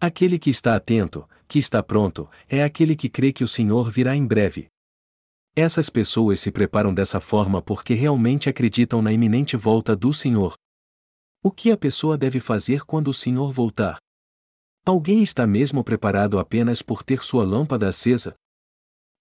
Aquele 0.01 0.39
que 0.39 0.51
está 0.51 0.75
atento, 0.75 1.29
que 1.47 1.59
está 1.59 1.83
pronto, 1.83 2.29
é 2.49 2.65
aquele 2.65 2.97
que 2.97 3.09
crê 3.09 3.33
que 3.33 3.45
o 3.45 3.49
Senhor 3.49 3.91
virá 3.91 4.17
em 4.17 4.27
breve. 4.27 4.69
Essas 5.57 5.91
pessoas 5.91 6.39
se 6.41 6.51
preparam 6.51 6.95
dessa 6.95 7.21
forma 7.21 7.61
porque 7.61 7.95
realmente 7.95 8.49
acreditam 8.49 9.03
na 9.03 9.13
iminente 9.13 9.57
volta 9.57 9.97
do 9.97 10.13
Senhor. 10.13 10.55
O 11.43 11.51
que 11.51 11.71
a 11.71 11.77
pessoa 11.77 12.17
deve 12.17 12.39
fazer 12.39 12.85
quando 12.85 13.09
o 13.09 13.15
Senhor 13.15 13.53
voltar? 13.53 13.99
Alguém 14.85 15.23
está 15.23 15.47
mesmo 15.47 15.83
preparado 15.83 16.39
apenas 16.39 16.83
por 16.83 17.03
ter 17.03 17.23
sua 17.23 17.45
lâmpada 17.45 17.89
acesa? 17.89 18.35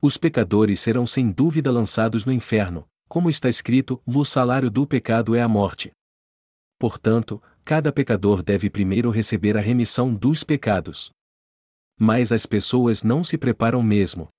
Os 0.01 0.17
pecadores 0.17 0.79
serão 0.79 1.05
sem 1.05 1.31
dúvida 1.31 1.71
lançados 1.71 2.25
no 2.25 2.31
inferno, 2.31 2.87
como 3.07 3.29
está 3.29 3.49
escrito: 3.49 4.01
o 4.05 4.23
salário 4.23 4.69
do 4.69 4.87
pecado 4.87 5.35
é 5.35 5.41
a 5.41 5.47
morte. 5.47 5.91
Portanto, 6.77 7.41
cada 7.65 7.91
pecador 7.91 8.41
deve 8.41 8.69
primeiro 8.69 9.09
receber 9.09 9.57
a 9.57 9.61
remissão 9.61 10.15
dos 10.15 10.43
pecados. 10.43 11.11
Mas 11.99 12.31
as 12.31 12.45
pessoas 12.45 13.03
não 13.03 13.23
se 13.23 13.37
preparam 13.37 13.83
mesmo. 13.83 14.29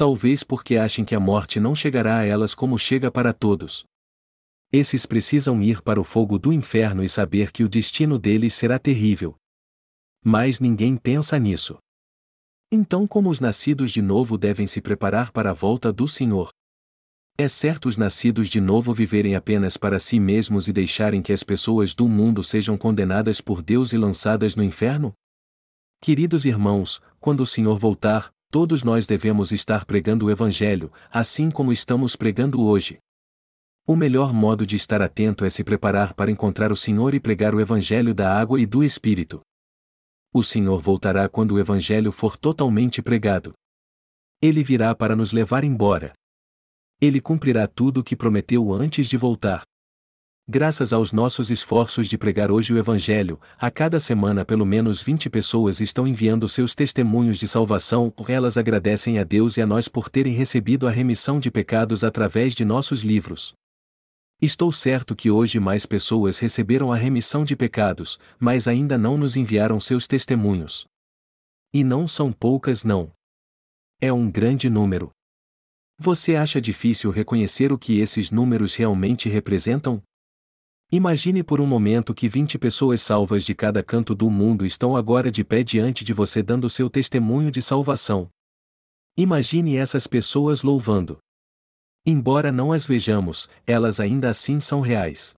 Talvez 0.00 0.42
porque 0.42 0.78
achem 0.78 1.04
que 1.04 1.14
a 1.14 1.20
morte 1.20 1.60
não 1.60 1.74
chegará 1.74 2.20
a 2.20 2.24
elas 2.24 2.54
como 2.54 2.78
chega 2.78 3.10
para 3.10 3.34
todos. 3.34 3.84
Esses 4.72 5.04
precisam 5.04 5.60
ir 5.60 5.82
para 5.82 6.00
o 6.00 6.04
fogo 6.04 6.38
do 6.38 6.54
inferno 6.54 7.04
e 7.04 7.08
saber 7.08 7.52
que 7.52 7.62
o 7.62 7.68
destino 7.68 8.18
deles 8.18 8.54
será 8.54 8.78
terrível. 8.78 9.36
Mas 10.24 10.58
ninguém 10.58 10.96
pensa 10.96 11.38
nisso. 11.38 11.76
Então, 12.72 13.06
como 13.06 13.28
os 13.28 13.40
nascidos 13.40 13.90
de 13.90 14.00
novo 14.00 14.38
devem 14.38 14.66
se 14.66 14.80
preparar 14.80 15.30
para 15.32 15.50
a 15.50 15.52
volta 15.52 15.92
do 15.92 16.08
Senhor? 16.08 16.48
É 17.36 17.46
certo 17.46 17.86
os 17.86 17.98
nascidos 17.98 18.48
de 18.48 18.58
novo 18.58 18.94
viverem 18.94 19.34
apenas 19.34 19.76
para 19.76 19.98
si 19.98 20.18
mesmos 20.18 20.66
e 20.66 20.72
deixarem 20.72 21.20
que 21.20 21.30
as 21.30 21.42
pessoas 21.42 21.94
do 21.94 22.08
mundo 22.08 22.42
sejam 22.42 22.78
condenadas 22.78 23.42
por 23.42 23.60
Deus 23.60 23.92
e 23.92 23.98
lançadas 23.98 24.56
no 24.56 24.62
inferno? 24.62 25.12
Queridos 26.00 26.46
irmãos, 26.46 27.02
quando 27.20 27.42
o 27.42 27.46
Senhor 27.46 27.78
voltar, 27.78 28.32
todos 28.50 28.82
nós 28.82 29.06
devemos 29.06 29.52
estar 29.52 29.84
pregando 29.84 30.26
o 30.26 30.30
Evangelho, 30.30 30.92
assim 31.10 31.50
como 31.50 31.72
estamos 31.72 32.16
pregando 32.16 32.62
hoje. 32.62 32.98
O 33.86 33.94
melhor 33.94 34.32
modo 34.32 34.66
de 34.66 34.76
estar 34.76 35.00
atento 35.00 35.44
é 35.44 35.50
se 35.50 35.62
preparar 35.62 36.14
para 36.14 36.30
encontrar 36.30 36.72
o 36.72 36.76
Senhor 36.76 37.14
e 37.14 37.20
pregar 37.20 37.54
o 37.54 37.60
Evangelho 37.60 38.12
da 38.12 38.36
água 38.36 38.60
e 38.60 38.66
do 38.66 38.82
Espírito. 38.82 39.40
O 40.32 40.42
Senhor 40.42 40.80
voltará 40.80 41.28
quando 41.28 41.52
o 41.52 41.58
Evangelho 41.58 42.12
for 42.12 42.36
totalmente 42.36 43.00
pregado. 43.00 43.52
Ele 44.42 44.62
virá 44.64 44.94
para 44.94 45.14
nos 45.14 45.32
levar 45.32 45.64
embora. 45.64 46.12
Ele 47.00 47.20
cumprirá 47.20 47.66
tudo 47.66 48.00
o 48.00 48.04
que 48.04 48.16
prometeu 48.16 48.72
antes 48.72 49.08
de 49.08 49.16
voltar. 49.16 49.62
Graças 50.52 50.92
aos 50.92 51.12
nossos 51.12 51.48
esforços 51.48 52.08
de 52.08 52.18
pregar 52.18 52.50
hoje 52.50 52.74
o 52.74 52.76
Evangelho, 52.76 53.40
a 53.56 53.70
cada 53.70 54.00
semana 54.00 54.44
pelo 54.44 54.66
menos 54.66 55.00
20 55.00 55.30
pessoas 55.30 55.80
estão 55.80 56.08
enviando 56.08 56.48
seus 56.48 56.74
testemunhos 56.74 57.38
de 57.38 57.46
salvação, 57.46 58.12
elas 58.26 58.58
agradecem 58.58 59.20
a 59.20 59.22
Deus 59.22 59.56
e 59.56 59.62
a 59.62 59.66
nós 59.66 59.86
por 59.86 60.08
terem 60.08 60.34
recebido 60.34 60.88
a 60.88 60.90
remissão 60.90 61.38
de 61.38 61.52
pecados 61.52 62.02
através 62.02 62.52
de 62.52 62.64
nossos 62.64 63.04
livros. 63.04 63.52
Estou 64.42 64.72
certo 64.72 65.14
que 65.14 65.30
hoje 65.30 65.60
mais 65.60 65.86
pessoas 65.86 66.40
receberam 66.40 66.92
a 66.92 66.96
remissão 66.96 67.44
de 67.44 67.54
pecados, 67.54 68.18
mas 68.36 68.66
ainda 68.66 68.98
não 68.98 69.16
nos 69.16 69.36
enviaram 69.36 69.78
seus 69.78 70.08
testemunhos. 70.08 70.84
E 71.72 71.84
não 71.84 72.08
são 72.08 72.32
poucas, 72.32 72.82
não. 72.82 73.12
É 74.00 74.12
um 74.12 74.28
grande 74.28 74.68
número. 74.68 75.12
Você 75.96 76.34
acha 76.34 76.60
difícil 76.60 77.12
reconhecer 77.12 77.72
o 77.72 77.78
que 77.78 78.00
esses 78.00 78.32
números 78.32 78.74
realmente 78.74 79.28
representam? 79.28 80.02
Imagine 80.92 81.44
por 81.44 81.60
um 81.60 81.66
momento 81.66 82.12
que 82.12 82.28
20 82.28 82.58
pessoas 82.58 83.00
salvas 83.00 83.44
de 83.44 83.54
cada 83.54 83.80
canto 83.80 84.12
do 84.12 84.28
mundo 84.28 84.66
estão 84.66 84.96
agora 84.96 85.30
de 85.30 85.44
pé 85.44 85.62
diante 85.62 86.04
de 86.04 86.12
você 86.12 86.42
dando 86.42 86.68
seu 86.68 86.90
testemunho 86.90 87.48
de 87.48 87.62
salvação. 87.62 88.28
Imagine 89.16 89.76
essas 89.76 90.08
pessoas 90.08 90.64
louvando. 90.64 91.18
Embora 92.04 92.50
não 92.50 92.72
as 92.72 92.86
vejamos, 92.86 93.48
elas 93.64 94.00
ainda 94.00 94.30
assim 94.30 94.58
são 94.58 94.80
reais. 94.80 95.32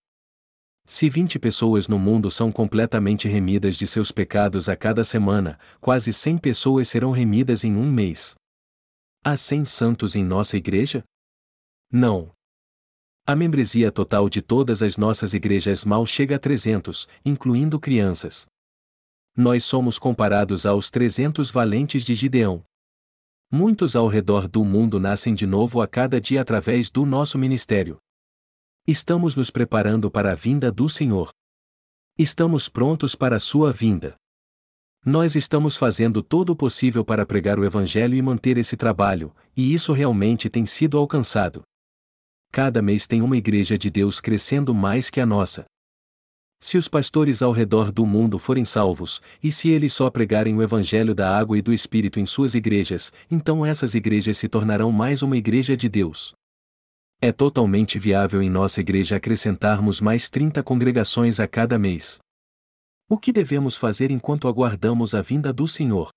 Se 0.86 1.10
20 1.10 1.38
pessoas 1.38 1.86
no 1.86 1.98
mundo 1.98 2.30
são 2.30 2.50
completamente 2.50 3.28
remidas 3.28 3.76
de 3.76 3.86
seus 3.86 4.10
pecados 4.10 4.70
a 4.70 4.76
cada 4.76 5.04
semana, 5.04 5.58
quase 5.82 6.14
100 6.14 6.38
pessoas 6.38 6.88
serão 6.88 7.10
remidas 7.10 7.62
em 7.62 7.76
um 7.76 7.92
mês. 7.92 8.34
Há 9.22 9.36
100 9.36 9.66
santos 9.66 10.16
em 10.16 10.24
nossa 10.24 10.56
igreja? 10.56 11.04
Não. 11.92 12.32
A 13.24 13.36
membresia 13.36 13.92
total 13.92 14.28
de 14.28 14.42
todas 14.42 14.82
as 14.82 14.96
nossas 14.96 15.32
igrejas 15.32 15.84
mal 15.84 16.04
chega 16.04 16.34
a 16.34 16.38
300, 16.40 17.06
incluindo 17.24 17.78
crianças. 17.78 18.46
Nós 19.36 19.64
somos 19.64 19.96
comparados 19.96 20.66
aos 20.66 20.90
300 20.90 21.48
valentes 21.48 22.04
de 22.04 22.16
Gideão. 22.16 22.64
Muitos 23.48 23.94
ao 23.94 24.08
redor 24.08 24.48
do 24.48 24.64
mundo 24.64 24.98
nascem 24.98 25.36
de 25.36 25.46
novo 25.46 25.80
a 25.80 25.86
cada 25.86 26.20
dia 26.20 26.40
através 26.42 26.90
do 26.90 27.06
nosso 27.06 27.38
ministério. 27.38 27.96
Estamos 28.88 29.36
nos 29.36 29.50
preparando 29.50 30.10
para 30.10 30.32
a 30.32 30.34
vinda 30.34 30.72
do 30.72 30.88
Senhor. 30.88 31.30
Estamos 32.18 32.68
prontos 32.68 33.14
para 33.14 33.36
a 33.36 33.40
sua 33.40 33.72
vinda. 33.72 34.16
Nós 35.06 35.36
estamos 35.36 35.76
fazendo 35.76 36.24
todo 36.24 36.50
o 36.50 36.56
possível 36.56 37.04
para 37.04 37.24
pregar 37.24 37.56
o 37.56 37.64
Evangelho 37.64 38.16
e 38.16 38.22
manter 38.22 38.58
esse 38.58 38.76
trabalho, 38.76 39.32
e 39.56 39.72
isso 39.72 39.92
realmente 39.92 40.50
tem 40.50 40.66
sido 40.66 40.98
alcançado 40.98 41.62
cada 42.52 42.82
mês 42.82 43.06
tem 43.06 43.22
uma 43.22 43.36
igreja 43.38 43.78
de 43.78 43.88
Deus 43.88 44.20
crescendo 44.20 44.74
mais 44.74 45.08
que 45.08 45.22
a 45.22 45.24
nossa. 45.24 45.64
Se 46.60 46.76
os 46.76 46.86
pastores 46.86 47.40
ao 47.40 47.50
redor 47.50 47.90
do 47.90 48.04
mundo 48.04 48.38
forem 48.38 48.64
salvos, 48.64 49.22
e 49.42 49.50
se 49.50 49.70
eles 49.70 49.94
só 49.94 50.10
pregarem 50.10 50.54
o 50.54 50.62
Evangelho 50.62 51.14
da 51.14 51.34
água 51.34 51.56
e 51.56 51.62
do 51.62 51.72
Espírito 51.72 52.20
em 52.20 52.26
suas 52.26 52.54
igrejas, 52.54 53.10
então 53.30 53.64
essas 53.64 53.94
igrejas 53.94 54.36
se 54.36 54.48
tornarão 54.48 54.92
mais 54.92 55.22
uma 55.22 55.36
igreja 55.36 55.74
de 55.74 55.88
Deus. 55.88 56.34
É 57.22 57.32
totalmente 57.32 57.98
viável 57.98 58.42
em 58.42 58.50
nossa 58.50 58.82
igreja 58.82 59.16
acrescentarmos 59.16 60.00
mais 60.00 60.28
30 60.28 60.62
congregações 60.62 61.40
a 61.40 61.48
cada 61.48 61.78
mês. 61.78 62.18
O 63.08 63.18
que 63.18 63.32
devemos 63.32 63.78
fazer 63.78 64.10
enquanto 64.10 64.46
aguardamos 64.46 65.14
a 65.14 65.22
vinda 65.22 65.52
do 65.52 65.66
Senhor? 65.66 66.10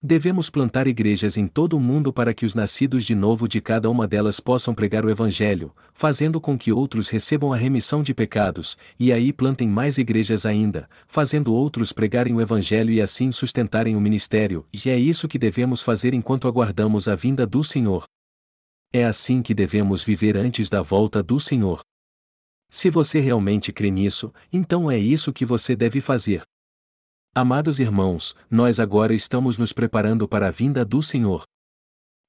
Devemos 0.00 0.48
plantar 0.48 0.86
igrejas 0.86 1.36
em 1.36 1.48
todo 1.48 1.76
o 1.76 1.80
mundo 1.80 2.12
para 2.12 2.32
que 2.32 2.46
os 2.46 2.54
nascidos 2.54 3.04
de 3.04 3.16
novo 3.16 3.48
de 3.48 3.60
cada 3.60 3.90
uma 3.90 4.06
delas 4.06 4.38
possam 4.38 4.72
pregar 4.72 5.04
o 5.04 5.10
Evangelho, 5.10 5.74
fazendo 5.92 6.40
com 6.40 6.56
que 6.56 6.70
outros 6.70 7.08
recebam 7.08 7.52
a 7.52 7.56
remissão 7.56 8.00
de 8.00 8.14
pecados, 8.14 8.78
e 8.96 9.12
aí 9.12 9.32
plantem 9.32 9.68
mais 9.68 9.98
igrejas 9.98 10.46
ainda, 10.46 10.88
fazendo 11.08 11.52
outros 11.52 11.92
pregarem 11.92 12.32
o 12.32 12.40
Evangelho 12.40 12.92
e 12.92 13.02
assim 13.02 13.32
sustentarem 13.32 13.96
o 13.96 14.00
ministério, 14.00 14.64
e 14.72 14.88
é 14.88 14.96
isso 14.96 15.26
que 15.26 15.36
devemos 15.36 15.82
fazer 15.82 16.14
enquanto 16.14 16.46
aguardamos 16.46 17.08
a 17.08 17.16
vinda 17.16 17.44
do 17.44 17.64
Senhor. 17.64 18.04
É 18.92 19.04
assim 19.04 19.42
que 19.42 19.52
devemos 19.52 20.04
viver 20.04 20.36
antes 20.36 20.68
da 20.68 20.80
volta 20.80 21.24
do 21.24 21.40
Senhor. 21.40 21.80
Se 22.70 22.88
você 22.88 23.18
realmente 23.18 23.72
crê 23.72 23.90
nisso, 23.90 24.32
então 24.52 24.88
é 24.88 24.96
isso 24.96 25.32
que 25.32 25.44
você 25.44 25.74
deve 25.74 26.00
fazer. 26.00 26.42
Amados 27.40 27.78
irmãos, 27.78 28.34
nós 28.50 28.80
agora 28.80 29.14
estamos 29.14 29.56
nos 29.56 29.72
preparando 29.72 30.26
para 30.26 30.48
a 30.48 30.50
vinda 30.50 30.84
do 30.84 31.00
Senhor. 31.00 31.44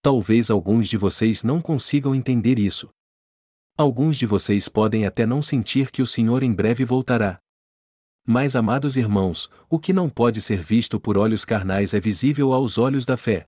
Talvez 0.04 0.52
alguns 0.52 0.88
de 0.88 0.98
vocês 0.98 1.42
não 1.42 1.60
consigam 1.60 2.14
entender 2.14 2.60
isso. 2.60 2.92
Alguns 3.76 4.20
de 4.20 4.28
vocês 4.28 4.70
podem 4.70 5.08
até 5.08 5.26
não 5.26 5.42
sentir 5.42 5.90
que 5.90 6.04
o 6.04 6.06
Senhor 6.06 6.44
em 6.44 6.54
breve 6.54 6.86
voltará. 6.86 7.40
Mas, 8.24 8.56
amados 8.56 8.98
irmãos, 8.98 9.50
o 9.68 9.80
que 9.80 9.92
não 9.92 10.12
pode 10.12 10.44
ser 10.44 10.62
visto 10.62 11.00
por 11.00 11.18
olhos 11.18 11.44
carnais 11.44 11.96
é 11.96 12.00
visível 12.00 12.54
aos 12.54 12.78
olhos 12.78 13.04
da 13.04 13.18
fé. 13.18 13.46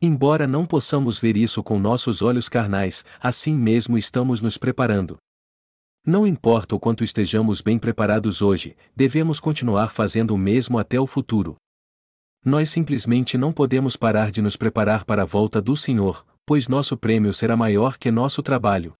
Embora 0.00 0.46
não 0.46 0.64
possamos 0.64 1.18
ver 1.18 1.36
isso 1.36 1.60
com 1.60 1.76
nossos 1.76 2.22
olhos 2.22 2.48
carnais, 2.48 3.04
assim 3.18 3.56
mesmo 3.56 3.98
estamos 3.98 4.40
nos 4.40 4.56
preparando. 4.56 5.18
Não 6.08 6.26
importa 6.26 6.74
o 6.74 6.80
quanto 6.80 7.04
estejamos 7.04 7.60
bem 7.60 7.78
preparados 7.78 8.40
hoje, 8.40 8.74
devemos 8.96 9.38
continuar 9.38 9.92
fazendo 9.92 10.34
o 10.34 10.38
mesmo 10.38 10.78
até 10.78 10.98
o 10.98 11.06
futuro. 11.06 11.54
Nós 12.42 12.70
simplesmente 12.70 13.36
não 13.36 13.52
podemos 13.52 13.94
parar 13.94 14.30
de 14.30 14.40
nos 14.40 14.56
preparar 14.56 15.04
para 15.04 15.24
a 15.24 15.26
volta 15.26 15.60
do 15.60 15.76
Senhor, 15.76 16.24
pois 16.46 16.66
nosso 16.66 16.96
prêmio 16.96 17.30
será 17.34 17.58
maior 17.58 17.98
que 17.98 18.10
nosso 18.10 18.42
trabalho. 18.42 18.94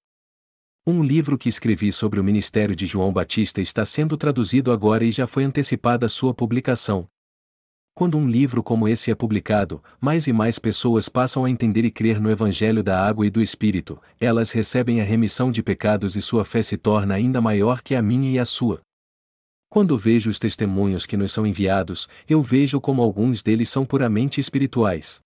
Um 0.86 1.02
livro 1.02 1.38
que 1.38 1.48
escrevi 1.48 1.90
sobre 1.92 2.20
o 2.20 2.24
ministério 2.24 2.76
de 2.76 2.84
João 2.84 3.10
Batista 3.10 3.62
está 3.62 3.86
sendo 3.86 4.18
traduzido 4.18 4.70
agora 4.70 5.02
e 5.02 5.10
já 5.10 5.26
foi 5.26 5.44
antecipada 5.44 6.10
sua 6.10 6.34
publicação. 6.34 7.08
Quando 7.98 8.16
um 8.16 8.28
livro 8.28 8.62
como 8.62 8.86
esse 8.86 9.10
é 9.10 9.14
publicado, 9.16 9.82
mais 10.00 10.28
e 10.28 10.32
mais 10.32 10.56
pessoas 10.56 11.08
passam 11.08 11.44
a 11.44 11.50
entender 11.50 11.84
e 11.84 11.90
crer 11.90 12.20
no 12.20 12.30
Evangelho 12.30 12.80
da 12.80 13.04
água 13.04 13.26
e 13.26 13.30
do 13.30 13.42
Espírito, 13.42 14.00
elas 14.20 14.52
recebem 14.52 15.00
a 15.00 15.04
remissão 15.04 15.50
de 15.50 15.64
pecados 15.64 16.14
e 16.14 16.22
sua 16.22 16.44
fé 16.44 16.62
se 16.62 16.76
torna 16.76 17.14
ainda 17.14 17.40
maior 17.40 17.82
que 17.82 17.96
a 17.96 18.00
minha 18.00 18.30
e 18.30 18.38
a 18.38 18.44
sua. 18.44 18.80
Quando 19.68 19.98
vejo 19.98 20.30
os 20.30 20.38
testemunhos 20.38 21.06
que 21.06 21.16
nos 21.16 21.32
são 21.32 21.44
enviados, 21.44 22.08
eu 22.28 22.40
vejo 22.40 22.80
como 22.80 23.02
alguns 23.02 23.42
deles 23.42 23.68
são 23.68 23.84
puramente 23.84 24.40
espirituais. 24.40 25.20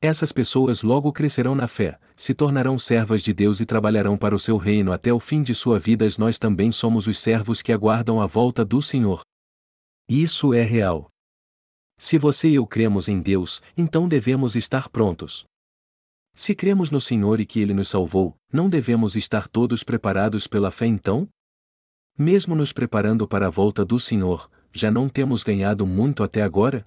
Essas 0.00 0.30
pessoas 0.30 0.84
logo 0.84 1.12
crescerão 1.12 1.56
na 1.56 1.66
fé, 1.66 1.98
se 2.14 2.32
tornarão 2.32 2.78
servas 2.78 3.20
de 3.20 3.32
Deus 3.32 3.58
e 3.58 3.66
trabalharão 3.66 4.16
para 4.16 4.32
o 4.32 4.38
seu 4.38 4.58
reino 4.58 4.92
até 4.92 5.12
o 5.12 5.18
fim 5.18 5.42
de 5.42 5.56
sua 5.56 5.76
vida. 5.76 6.06
Nós 6.20 6.38
também 6.38 6.70
somos 6.70 7.08
os 7.08 7.18
servos 7.18 7.60
que 7.60 7.72
aguardam 7.72 8.22
a 8.22 8.28
volta 8.28 8.64
do 8.64 8.80
Senhor. 8.80 9.22
Isso 10.08 10.54
é 10.54 10.62
real. 10.62 11.09
Se 12.02 12.16
você 12.16 12.48
e 12.48 12.54
eu 12.54 12.66
cremos 12.66 13.10
em 13.10 13.20
Deus, 13.20 13.60
então 13.76 14.08
devemos 14.08 14.56
estar 14.56 14.88
prontos. 14.88 15.44
Se 16.32 16.54
cremos 16.54 16.90
no 16.90 16.98
Senhor 16.98 17.40
e 17.40 17.44
que 17.44 17.60
Ele 17.60 17.74
nos 17.74 17.88
salvou, 17.88 18.34
não 18.50 18.70
devemos 18.70 19.16
estar 19.16 19.46
todos 19.46 19.84
preparados 19.84 20.46
pela 20.46 20.70
fé 20.70 20.86
então? 20.86 21.28
Mesmo 22.18 22.54
nos 22.54 22.72
preparando 22.72 23.28
para 23.28 23.48
a 23.48 23.50
volta 23.50 23.84
do 23.84 23.98
Senhor, 23.98 24.50
já 24.72 24.90
não 24.90 25.10
temos 25.10 25.42
ganhado 25.42 25.86
muito 25.86 26.22
até 26.22 26.40
agora? 26.40 26.86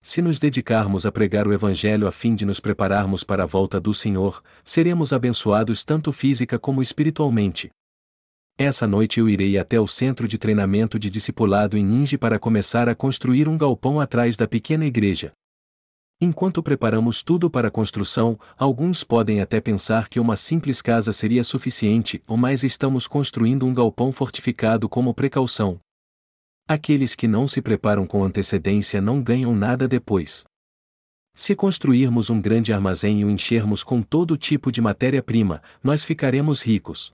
Se 0.00 0.22
nos 0.22 0.38
dedicarmos 0.38 1.04
a 1.04 1.12
pregar 1.12 1.46
o 1.46 1.52
Evangelho 1.52 2.08
a 2.08 2.12
fim 2.12 2.34
de 2.34 2.46
nos 2.46 2.58
prepararmos 2.58 3.24
para 3.24 3.42
a 3.42 3.46
volta 3.46 3.78
do 3.78 3.92
Senhor, 3.92 4.42
seremos 4.64 5.12
abençoados 5.12 5.84
tanto 5.84 6.14
física 6.14 6.58
como 6.58 6.80
espiritualmente. 6.80 7.70
Essa 8.56 8.86
noite 8.86 9.18
eu 9.18 9.28
irei 9.28 9.58
até 9.58 9.80
o 9.80 9.86
centro 9.88 10.28
de 10.28 10.38
treinamento 10.38 10.96
de 10.96 11.10
discipulado 11.10 11.76
em 11.76 11.84
Ninja 11.84 12.16
para 12.16 12.38
começar 12.38 12.88
a 12.88 12.94
construir 12.94 13.48
um 13.48 13.58
galpão 13.58 14.00
atrás 14.00 14.36
da 14.36 14.46
pequena 14.46 14.86
igreja. 14.86 15.32
Enquanto 16.20 16.62
preparamos 16.62 17.20
tudo 17.20 17.50
para 17.50 17.66
a 17.66 17.70
construção, 17.70 18.38
alguns 18.56 19.02
podem 19.02 19.40
até 19.40 19.60
pensar 19.60 20.08
que 20.08 20.20
uma 20.20 20.36
simples 20.36 20.80
casa 20.80 21.12
seria 21.12 21.42
suficiente, 21.42 22.22
ou 22.28 22.36
mais 22.36 22.62
estamos 22.62 23.08
construindo 23.08 23.66
um 23.66 23.74
galpão 23.74 24.12
fortificado 24.12 24.88
como 24.88 25.12
precaução. 25.12 25.80
Aqueles 26.68 27.16
que 27.16 27.26
não 27.26 27.48
se 27.48 27.60
preparam 27.60 28.06
com 28.06 28.22
antecedência 28.22 29.00
não 29.00 29.20
ganham 29.20 29.52
nada 29.52 29.88
depois. 29.88 30.44
Se 31.34 31.56
construirmos 31.56 32.30
um 32.30 32.40
grande 32.40 32.72
armazém 32.72 33.22
e 33.22 33.24
o 33.24 33.30
enchermos 33.30 33.82
com 33.82 34.00
todo 34.00 34.36
tipo 34.36 34.70
de 34.70 34.80
matéria-prima, 34.80 35.60
nós 35.82 36.04
ficaremos 36.04 36.62
ricos. 36.62 37.10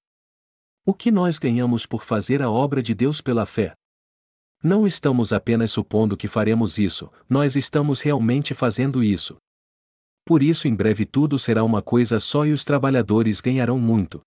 O 0.85 0.95
que 0.95 1.11
nós 1.11 1.39
ganhamos 1.39 1.85
por 1.85 2.03
fazer 2.03 2.41
a 2.41 2.51
obra 2.51 2.83
de 2.83 2.95
Deus 2.95 3.21
pela 3.21 3.45
fé? 3.45 3.75
Não 4.63 4.87
estamos 4.87 5.33
apenas 5.33 5.71
supondo 5.71 6.17
que 6.17 6.27
faremos 6.27 6.79
isso, 6.79 7.11
nós 7.29 7.55
estamos 7.55 8.01
realmente 8.01 8.55
fazendo 8.55 9.05
isso. 9.05 9.37
Por 10.25 10.43
isso, 10.43 10.67
em 10.69 10.75
breve 10.75 11.05
tudo 11.05 11.39
será 11.39 11.65
uma 11.65 11.83
coisa 11.83 12.19
só 12.19 12.47
e 12.47 12.53
os 12.53 12.65
trabalhadores 12.65 13.41
ganharão 13.41 13.79
muito. 13.79 14.23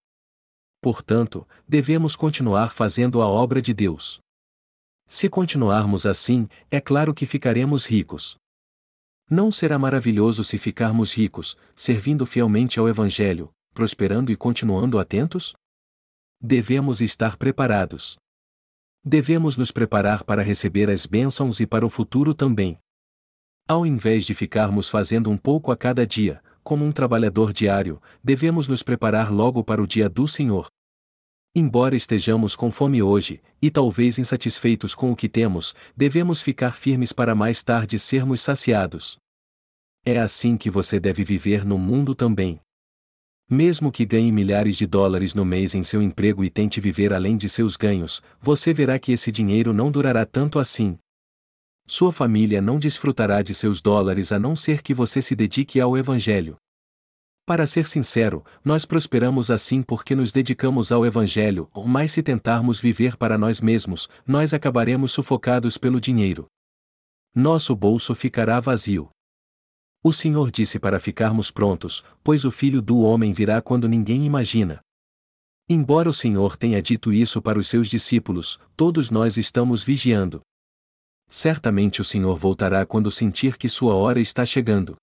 Portanto, 0.80 1.48
devemos 1.68 2.16
continuar 2.16 2.70
fazendo 2.70 3.22
a 3.22 3.28
obra 3.28 3.62
de 3.62 3.74
Deus. 3.74 4.20
Se 5.08 5.30
continuarmos 5.30 6.06
assim, 6.06 6.48
é 6.70 6.80
claro 6.80 7.14
que 7.14 7.26
ficaremos 7.26 7.86
ricos. 7.86 8.36
Não 9.30 9.52
será 9.52 9.80
maravilhoso 9.80 10.44
se 10.44 10.58
ficarmos 10.58 11.14
ricos, 11.14 11.58
servindo 11.76 12.26
fielmente 12.26 12.80
ao 12.80 12.88
Evangelho, 12.88 13.50
prosperando 13.74 14.32
e 14.32 14.36
continuando 14.36 15.00
atentos? 15.00 15.54
Devemos 16.46 17.02
estar 17.02 17.38
preparados. 17.38 18.18
Devemos 19.02 19.56
nos 19.56 19.72
preparar 19.72 20.24
para 20.24 20.44
receber 20.44 20.90
as 20.90 21.06
bênçãos 21.06 21.62
e 21.62 21.66
para 21.66 21.86
o 21.86 21.90
futuro 21.90 22.34
também. 22.34 22.78
Ao 23.66 23.86
invés 23.86 24.26
de 24.26 24.34
ficarmos 24.34 24.90
fazendo 24.90 25.30
um 25.30 25.38
pouco 25.38 25.72
a 25.72 25.78
cada 25.78 26.06
dia, 26.06 26.44
como 26.62 26.84
um 26.84 26.92
trabalhador 26.92 27.54
diário, 27.54 28.02
devemos 28.22 28.68
nos 28.68 28.84
preparar 28.84 29.32
logo 29.32 29.64
para 29.64 29.82
o 29.82 29.88
dia 29.88 30.10
do 30.10 30.28
Senhor, 30.28 30.68
Embora 31.56 31.96
estejamos 31.96 32.56
com 32.56 32.72
fome 32.72 33.04
hoje, 33.04 33.40
e 33.62 33.70
talvez 33.70 34.18
insatisfeitos 34.18 34.96
com 34.96 35.12
o 35.12 35.16
que 35.16 35.30
temos, 35.30 35.76
devemos 35.96 36.42
ficar 36.42 36.72
firmes 36.72 37.14
para 37.14 37.36
mais 37.36 37.62
tarde 37.62 38.00
sermos 38.00 38.42
saciados. 38.42 39.20
É 40.04 40.18
assim 40.18 40.58
que 40.58 40.72
você 40.72 41.00
deve 41.00 41.24
viver 41.24 41.64
no 41.64 41.78
mundo 41.78 42.16
também. 42.16 42.60
Mesmo 43.54 43.92
que 43.92 44.04
ganhe 44.04 44.32
milhares 44.32 44.76
de 44.76 44.88
dólares 44.88 45.36
no 45.36 45.46
mês 45.46 45.76
em 45.76 45.84
seu 45.84 46.02
emprego 46.02 46.44
e 46.44 46.50
tente 46.50 46.82
viver 46.82 47.14
além 47.14 47.38
de 47.38 47.48
seus 47.48 47.76
ganhos, 47.78 48.20
você 48.42 48.74
verá 48.74 48.98
que 48.98 49.12
esse 49.12 49.32
dinheiro 49.32 49.72
não 49.72 49.92
durará 49.92 50.26
tanto 50.26 50.58
assim. 50.58 50.98
Sua 51.86 52.12
família 52.12 52.64
não 52.64 52.80
desfrutará 52.80 53.44
de 53.44 53.54
seus 53.54 53.80
dólares 53.80 54.32
a 54.32 54.40
não 54.40 54.56
ser 54.56 54.82
que 54.82 54.92
você 54.92 55.22
se 55.22 55.36
dedique 55.36 55.80
ao 55.80 55.96
Evangelho. 55.96 56.58
Para 57.46 57.68
ser 57.68 57.86
sincero, 57.86 58.44
nós 58.66 58.86
prosperamos 58.86 59.52
assim 59.52 59.84
porque 59.84 60.16
nos 60.16 60.32
dedicamos 60.32 60.92
ao 60.92 61.06
Evangelho, 61.06 61.70
ou 61.76 61.86
mais 61.86 62.12
se 62.12 62.24
tentarmos 62.24 62.80
viver 62.80 63.16
para 63.16 63.38
nós 63.38 63.62
mesmos, 63.62 64.10
nós 64.26 64.56
acabaremos 64.56 65.12
sufocados 65.12 65.78
pelo 65.78 66.02
dinheiro. 66.02 66.48
Nosso 67.36 67.76
bolso 67.76 68.16
ficará 68.16 68.60
vazio. 68.60 69.12
O 70.06 70.12
Senhor 70.12 70.52
disse 70.52 70.78
para 70.80 71.00
ficarmos 71.00 71.50
prontos, 71.50 72.04
pois 72.22 72.44
o 72.44 72.52
Filho 72.52 72.82
do 72.82 73.00
Homem 73.00 73.32
virá 73.32 73.62
quando 73.62 73.88
ninguém 73.88 74.26
imagina. 74.26 74.82
Embora 75.70 76.10
o 76.10 76.14
Senhor 76.14 76.58
tenha 76.58 76.82
dito 76.82 77.14
isso 77.14 77.42
para 77.42 77.58
os 77.58 77.68
seus 77.70 77.88
discípulos, 77.88 78.60
todos 78.76 79.10
nós 79.10 79.38
estamos 79.38 79.82
vigiando. 79.82 80.42
Certamente 81.30 82.02
o 82.02 82.04
Senhor 82.04 82.38
voltará 82.38 82.86
quando 82.86 83.10
sentir 83.10 83.58
que 83.58 83.70
sua 83.70 83.96
hora 83.96 84.20
está 84.20 84.46
chegando. 84.46 84.98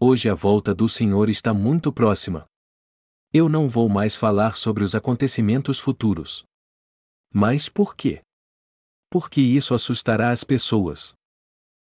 Hoje 0.00 0.28
a 0.28 0.34
volta 0.34 0.74
do 0.74 0.88
Senhor 0.88 1.28
está 1.28 1.54
muito 1.54 1.92
próxima. 1.92 2.44
Eu 3.32 3.48
não 3.48 3.68
vou 3.68 3.88
mais 3.88 4.16
falar 4.16 4.56
sobre 4.56 4.82
os 4.82 4.96
acontecimentos 4.96 5.78
futuros. 5.78 6.42
Mas 7.32 7.68
por 7.68 7.94
quê? 7.94 8.20
Porque 9.08 9.40
isso 9.40 9.74
assustará 9.74 10.30
as 10.32 10.42
pessoas. 10.42 11.14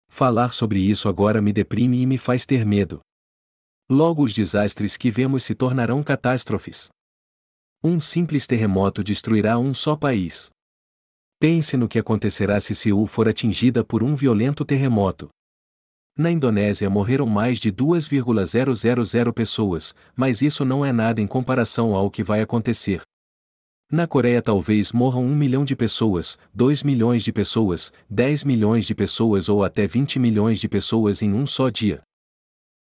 Falar 0.08 0.52
sobre 0.52 0.78
isso 0.80 1.08
agora 1.08 1.42
me 1.42 1.52
deprime 1.52 2.00
e 2.00 2.06
me 2.06 2.18
faz 2.18 2.46
ter 2.46 2.64
medo. 2.64 3.00
Logo 3.88 4.22
os 4.22 4.32
desastres 4.32 4.96
que 4.96 5.10
vemos 5.10 5.44
se 5.44 5.54
tornarão 5.54 6.02
catástrofes. 6.02 6.88
Um 7.82 8.00
simples 8.00 8.46
terremoto 8.46 9.04
destruirá 9.04 9.58
um 9.58 9.72
só 9.72 9.94
país. 9.94 10.50
Pense 11.38 11.76
no 11.76 11.86
que 11.86 11.98
acontecerá 11.98 12.58
se 12.58 12.74
Seul 12.74 13.06
for 13.06 13.28
atingida 13.28 13.84
por 13.84 14.02
um 14.02 14.16
violento 14.16 14.64
terremoto. 14.64 15.28
Na 16.18 16.30
Indonésia 16.30 16.88
morreram 16.88 17.26
mais 17.26 17.58
de 17.58 17.70
2,000 17.70 19.32
pessoas, 19.34 19.94
mas 20.16 20.40
isso 20.40 20.64
não 20.64 20.82
é 20.82 20.90
nada 20.90 21.20
em 21.20 21.26
comparação 21.26 21.94
ao 21.94 22.10
que 22.10 22.24
vai 22.24 22.40
acontecer. 22.40 23.02
Na 23.90 24.04
Coreia 24.04 24.42
talvez 24.42 24.90
morram 24.90 25.24
1 25.24 25.36
milhão 25.36 25.64
de 25.64 25.76
pessoas, 25.76 26.36
2 26.52 26.82
milhões 26.82 27.22
de 27.22 27.32
pessoas, 27.32 27.92
10 28.10 28.42
milhões 28.42 28.84
de 28.84 28.96
pessoas 28.96 29.48
ou 29.48 29.62
até 29.62 29.86
20 29.86 30.18
milhões 30.18 30.58
de 30.58 30.68
pessoas 30.68 31.22
em 31.22 31.32
um 31.32 31.46
só 31.46 31.68
dia. 31.70 32.02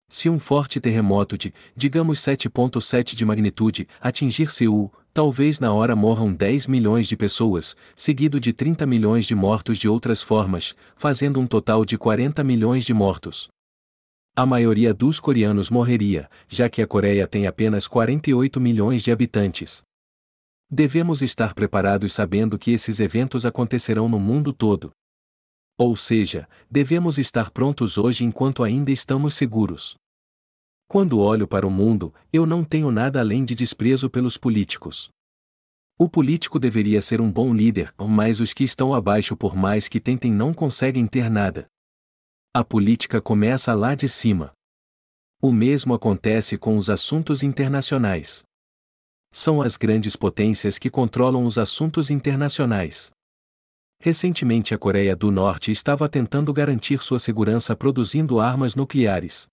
Se 0.09 0.31
um 0.31 0.39
forte 0.39 0.81
terremoto 0.81 1.37
de, 1.37 1.53
digamos 1.77 2.21
7.7 2.21 3.15
de 3.15 3.23
magnitude, 3.23 3.87
atingir 4.01 4.51
Seul, 4.51 4.91
talvez 5.13 5.61
na 5.61 5.75
hora 5.75 5.95
morram 5.95 6.33
10 6.33 6.69
milhões 6.69 7.07
de 7.07 7.19
pessoas, 7.19 7.77
seguido 7.95 8.41
de 8.41 8.55
30 8.55 8.87
milhões 8.87 9.27
de 9.27 9.35
mortos 9.35 9.77
de 9.77 9.87
outras 9.87 10.23
formas, 10.23 10.75
fazendo 10.97 11.39
um 11.39 11.47
total 11.47 11.85
de 11.85 11.99
40 11.99 12.43
milhões 12.43 12.83
de 12.83 12.95
mortos. 12.95 13.49
A 14.35 14.47
maioria 14.47 14.95
dos 14.95 15.21
coreanos 15.21 15.69
morreria, 15.69 16.31
já 16.49 16.67
que 16.71 16.81
a 16.81 16.87
Coreia 16.87 17.27
tem 17.27 17.47
apenas 17.47 17.87
48 17.87 18.59
milhões 18.59 19.03
de 19.03 19.13
habitantes. 19.13 19.85
Devemos 20.71 21.23
estar 21.23 21.55
preparados 21.55 22.13
sabendo 22.13 22.59
que 22.59 22.73
esses 22.73 23.01
eventos 23.01 23.45
acontecerão 23.47 24.09
no 24.09 24.19
mundo 24.19 24.53
todo. 24.53 24.93
Ou 25.77 25.97
seja, 25.97 26.49
devemos 26.71 27.19
estar 27.19 27.51
prontos 27.51 27.99
hoje 27.99 28.25
enquanto 28.25 28.63
ainda 28.63 28.91
estamos 28.91 29.35
seguros. 29.35 29.97
Quando 30.87 31.19
olho 31.19 31.49
para 31.49 31.67
o 31.67 31.71
mundo, 31.71 32.15
eu 32.33 32.47
não 32.47 32.63
tenho 32.63 32.91
nada 32.91 33.21
além 33.21 33.45
de 33.45 33.55
desprezo 33.55 34.09
pelos 34.09 34.37
políticos. 34.37 35.09
O 35.99 36.09
político 36.09 36.59
deveria 36.59 37.01
ser 37.01 37.21
um 37.21 37.31
bom 37.31 37.55
líder, 37.55 37.93
mas 37.99 38.41
os 38.41 38.53
que 38.53 38.65
estão 38.65 38.95
abaixo, 38.95 39.37
por 39.37 39.55
mais 39.57 39.89
que 39.89 40.01
tentem, 40.01 40.33
não 40.33 40.53
conseguem 40.53 41.07
ter 41.07 41.31
nada. 41.31 41.67
A 42.53 42.65
política 42.65 43.21
começa 43.21 43.75
lá 43.75 43.95
de 43.95 44.09
cima. 44.09 44.53
O 45.41 45.53
mesmo 45.53 45.95
acontece 45.95 46.57
com 46.57 46.77
os 46.77 46.89
assuntos 46.89 47.43
internacionais. 47.43 48.45
São 49.37 49.61
as 49.61 49.77
grandes 49.77 50.15
potências 50.15 50.79
que 50.79 50.89
controlam 50.89 51.45
os 51.45 51.59
assuntos 51.59 52.09
internacionais. 52.09 53.11
Recentemente, 54.01 54.73
a 54.73 54.79
Coreia 54.79 55.17
do 55.17 55.33
Norte 55.33 55.73
estava 55.73 56.09
tentando 56.09 56.53
garantir 56.53 57.03
sua 57.03 57.19
segurança 57.19 57.75
produzindo 57.75 58.39
armas 58.39 58.77
nucleares. 58.77 59.49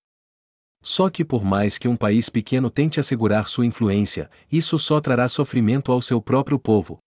Só 0.84 1.10
que 1.10 1.26
por 1.26 1.44
mais 1.44 1.80
que 1.80 1.88
um 1.88 1.96
país 1.96 2.30
pequeno 2.30 2.70
tente 2.70 3.00
assegurar 3.00 3.48
sua 3.48 3.65
influência, 3.65 4.30
isso 4.52 4.78
só 4.78 5.02
trará 5.02 5.28
sofrimento 5.28 5.91
ao 5.91 6.00
seu 6.00 6.22
próprio 6.22 6.60
povo. 6.60 7.00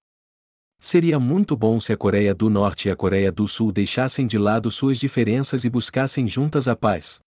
Seria 0.80 1.20
muito 1.20 1.56
bom 1.56 1.78
se 1.78 1.92
a 1.92 1.96
Coreia 1.96 2.34
do 2.34 2.50
Norte 2.50 2.88
e 2.88 2.90
a 2.90 2.96
Coreia 2.96 3.30
do 3.30 3.46
Sul 3.46 3.70
deixassem 3.70 4.26
de 4.26 4.36
lado 4.36 4.68
suas 4.68 4.98
diferenças 4.98 5.64
e 5.64 5.70
buscassem 5.70 6.26
juntas 6.26 6.66
a 6.66 6.74
paz. 6.74 7.20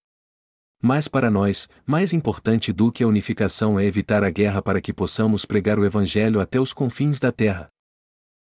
Mas 0.81 1.07
para 1.07 1.31
nós, 1.31 1.67
mais 1.85 2.13
importante 2.13 2.71
do 2.71 2.91
que 2.91 3.03
a 3.03 3.07
unificação 3.07 3.79
é 3.79 3.85
evitar 3.85 4.23
a 4.23 4.29
guerra 4.29 4.61
para 4.61 4.79
que 4.79 4.93
possamos 4.93 5.43
pregar 5.43 5.79
o 5.79 5.85
Evangelho 5.85 6.39
até 6.39 6.59
os 6.59 6.71
confins 6.71 7.19
da 7.19 7.31
terra. 7.31 7.69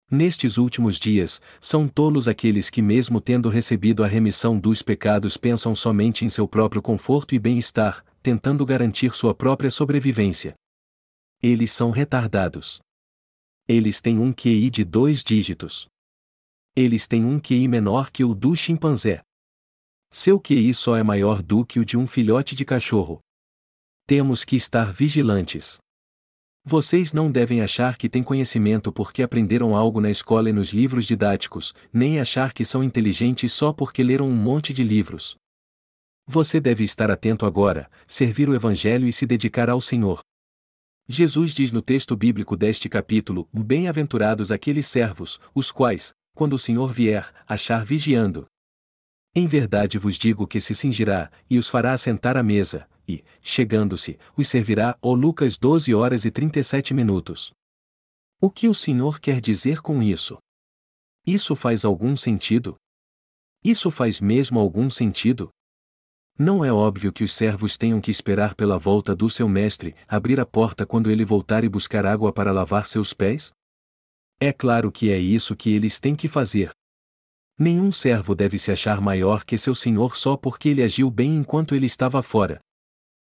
Nestes 0.09 0.57
últimos 0.57 0.99
dias, 0.99 1.41
são 1.59 1.87
tolos 1.87 2.27
aqueles 2.27 2.69
que, 2.69 2.81
mesmo 2.81 3.19
tendo 3.19 3.49
recebido 3.49 4.03
a 4.03 4.07
remissão 4.07 4.59
dos 4.59 4.81
pecados, 4.81 5.35
pensam 5.35 5.75
somente 5.75 6.23
em 6.23 6.29
seu 6.29 6.47
próprio 6.47 6.81
conforto 6.81 7.33
e 7.33 7.39
bem-estar, 7.39 8.03
tentando 8.21 8.65
garantir 8.65 9.11
sua 9.15 9.33
própria 9.33 9.71
sobrevivência. 9.71 10.53
Eles 11.41 11.71
são 11.71 11.89
retardados. 11.89 12.79
Eles 13.67 13.99
têm 13.99 14.19
um 14.19 14.31
QI 14.31 14.69
de 14.69 14.83
dois 14.83 15.23
dígitos. 15.23 15.87
Eles 16.75 17.07
têm 17.07 17.25
um 17.25 17.39
QI 17.39 17.67
menor 17.67 18.11
que 18.11 18.23
o 18.23 18.35
do 18.35 18.55
chimpanzé. 18.55 19.21
Seu 20.17 20.39
QI 20.39 20.73
só 20.73 20.95
é 20.95 21.03
maior 21.03 21.43
do 21.43 21.65
que 21.65 21.77
o 21.77 21.83
de 21.83 21.97
um 21.97 22.07
filhote 22.07 22.55
de 22.55 22.63
cachorro. 22.63 23.19
Temos 24.07 24.45
que 24.45 24.55
estar 24.55 24.93
vigilantes. 24.93 25.77
Vocês 26.63 27.11
não 27.11 27.29
devem 27.29 27.59
achar 27.59 27.97
que 27.97 28.07
têm 28.07 28.23
conhecimento 28.23 28.93
porque 28.93 29.21
aprenderam 29.21 29.75
algo 29.75 29.99
na 29.99 30.09
escola 30.09 30.49
e 30.49 30.53
nos 30.53 30.69
livros 30.69 31.03
didáticos, 31.05 31.73
nem 31.91 32.17
achar 32.17 32.53
que 32.53 32.63
são 32.63 32.81
inteligentes 32.81 33.51
só 33.51 33.73
porque 33.73 34.01
leram 34.01 34.29
um 34.29 34.33
monte 34.33 34.73
de 34.73 34.85
livros. 34.85 35.35
Você 36.25 36.61
deve 36.61 36.85
estar 36.85 37.11
atento 37.11 37.45
agora, 37.45 37.91
servir 38.07 38.47
o 38.47 38.55
Evangelho 38.55 39.09
e 39.09 39.11
se 39.11 39.25
dedicar 39.25 39.69
ao 39.69 39.81
Senhor. 39.81 40.21
Jesus 41.09 41.53
diz 41.53 41.73
no 41.73 41.81
texto 41.81 42.15
bíblico 42.15 42.55
deste 42.55 42.87
capítulo: 42.87 43.49
Bem-aventurados 43.51 44.49
aqueles 44.49 44.87
servos, 44.87 45.41
os 45.53 45.71
quais, 45.71 46.13
quando 46.33 46.53
o 46.53 46.59
Senhor 46.59 46.93
vier, 46.93 47.33
achar 47.45 47.83
vigiando. 47.83 48.47
Em 49.37 49.47
verdade 49.47 49.97
vos 49.97 50.17
digo 50.17 50.47
que 50.47 50.61
se 50.61 50.73
cingirá, 50.73 51.29
e 51.49 51.57
os 51.57 51.67
fará 51.67 51.91
assentar 51.91 52.37
à 52.37 52.41
mesa, 52.41 52.87
e, 53.05 53.21
chegando-se, 53.41 54.17
os 54.37 54.47
servirá. 54.47 54.97
Ó 55.01 55.13
Lucas 55.13 55.57
12 55.57 55.93
horas 55.93 56.23
e 56.23 56.31
37 56.31 56.93
minutos. 56.93 57.51
O 58.39 58.49
que 58.49 58.69
o 58.69 58.73
Senhor 58.73 59.19
quer 59.19 59.41
dizer 59.41 59.81
com 59.81 60.01
isso? 60.01 60.37
Isso 61.27 61.53
faz 61.53 61.83
algum 61.83 62.15
sentido? 62.15 62.77
Isso 63.61 63.91
faz 63.91 64.21
mesmo 64.21 64.57
algum 64.57 64.89
sentido? 64.89 65.49
Não 66.39 66.63
é 66.63 66.71
óbvio 66.71 67.11
que 67.11 67.23
os 67.23 67.33
servos 67.33 67.77
tenham 67.77 67.99
que 67.99 68.11
esperar 68.11 68.55
pela 68.55 68.77
volta 68.77 69.13
do 69.13 69.29
seu 69.29 69.49
mestre, 69.49 69.95
abrir 70.07 70.39
a 70.39 70.45
porta 70.45 70.85
quando 70.85 71.11
ele 71.11 71.25
voltar 71.25 71.63
e 71.63 71.69
buscar 71.69 72.05
água 72.05 72.31
para 72.31 72.53
lavar 72.53 72.85
seus 72.85 73.13
pés? 73.13 73.51
É 74.39 74.53
claro 74.53 74.91
que 74.91 75.11
é 75.11 75.17
isso 75.17 75.55
que 75.55 75.73
eles 75.73 75.99
têm 75.99 76.15
que 76.15 76.27
fazer. 76.29 76.71
Nenhum 77.57 77.89
servo 77.89 78.35
deve 78.35 78.57
se 78.57 78.69
achar 78.69 78.99
maior 78.99 79.45
que 79.45 79.57
seu 79.57 79.73
senhor 79.73 80.17
só 80.17 80.35
porque 80.35 80.69
ele 80.69 80.83
agiu 80.83 81.09
bem 81.09 81.35
enquanto 81.37 81.73
ele 81.73 81.85
estava 81.85 82.21
fora. 82.21 82.59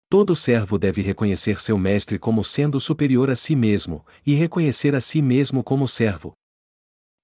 Todo 0.09 0.35
servo 0.35 0.79
deve 0.79 1.01
reconhecer 1.01 1.61
seu 1.61 1.77
mestre 1.77 2.17
como 2.17 2.43
sendo 2.43 2.79
superior 2.79 3.29
a 3.29 3.35
si 3.35 3.55
mesmo, 3.55 4.05
e 4.25 4.33
reconhecer 4.33 4.95
a 4.95 5.01
si 5.01 5.21
mesmo 5.21 5.63
como 5.63 5.87
servo. 5.87 6.33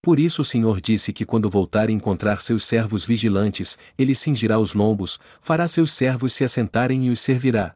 Por 0.03 0.19
isso 0.19 0.41
o 0.41 0.45
Senhor 0.45 0.81
disse 0.81 1.13
que 1.13 1.25
quando 1.25 1.49
voltar 1.49 1.89
e 1.89 1.93
encontrar 1.93 2.41
seus 2.41 2.65
servos 2.65 3.05
vigilantes, 3.05 3.77
ele 3.97 4.13
cingirá 4.13 4.59
os 4.59 4.73
lombos, 4.73 5.17
fará 5.41 5.65
seus 5.65 5.93
servos 5.93 6.33
se 6.33 6.43
assentarem 6.43 7.07
e 7.07 7.09
os 7.09 7.21
servirá. 7.21 7.73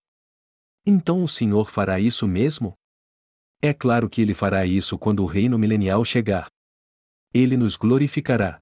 Então 0.86 1.24
o 1.24 1.28
Senhor 1.28 1.72
fará 1.72 2.00
isso 2.00 2.28
mesmo? 2.28 2.74
É 3.62 3.74
claro 3.74 4.10
que 4.10 4.22
ele 4.22 4.34
fará 4.34 4.66
isso 4.66 4.98
quando 4.98 5.24
o 5.24 5.26
reino 5.26 5.58
milenial 5.58 6.04
chegar. 6.06 6.48
Ele 7.34 7.58
nos 7.58 7.76
glorificará. 7.78 8.60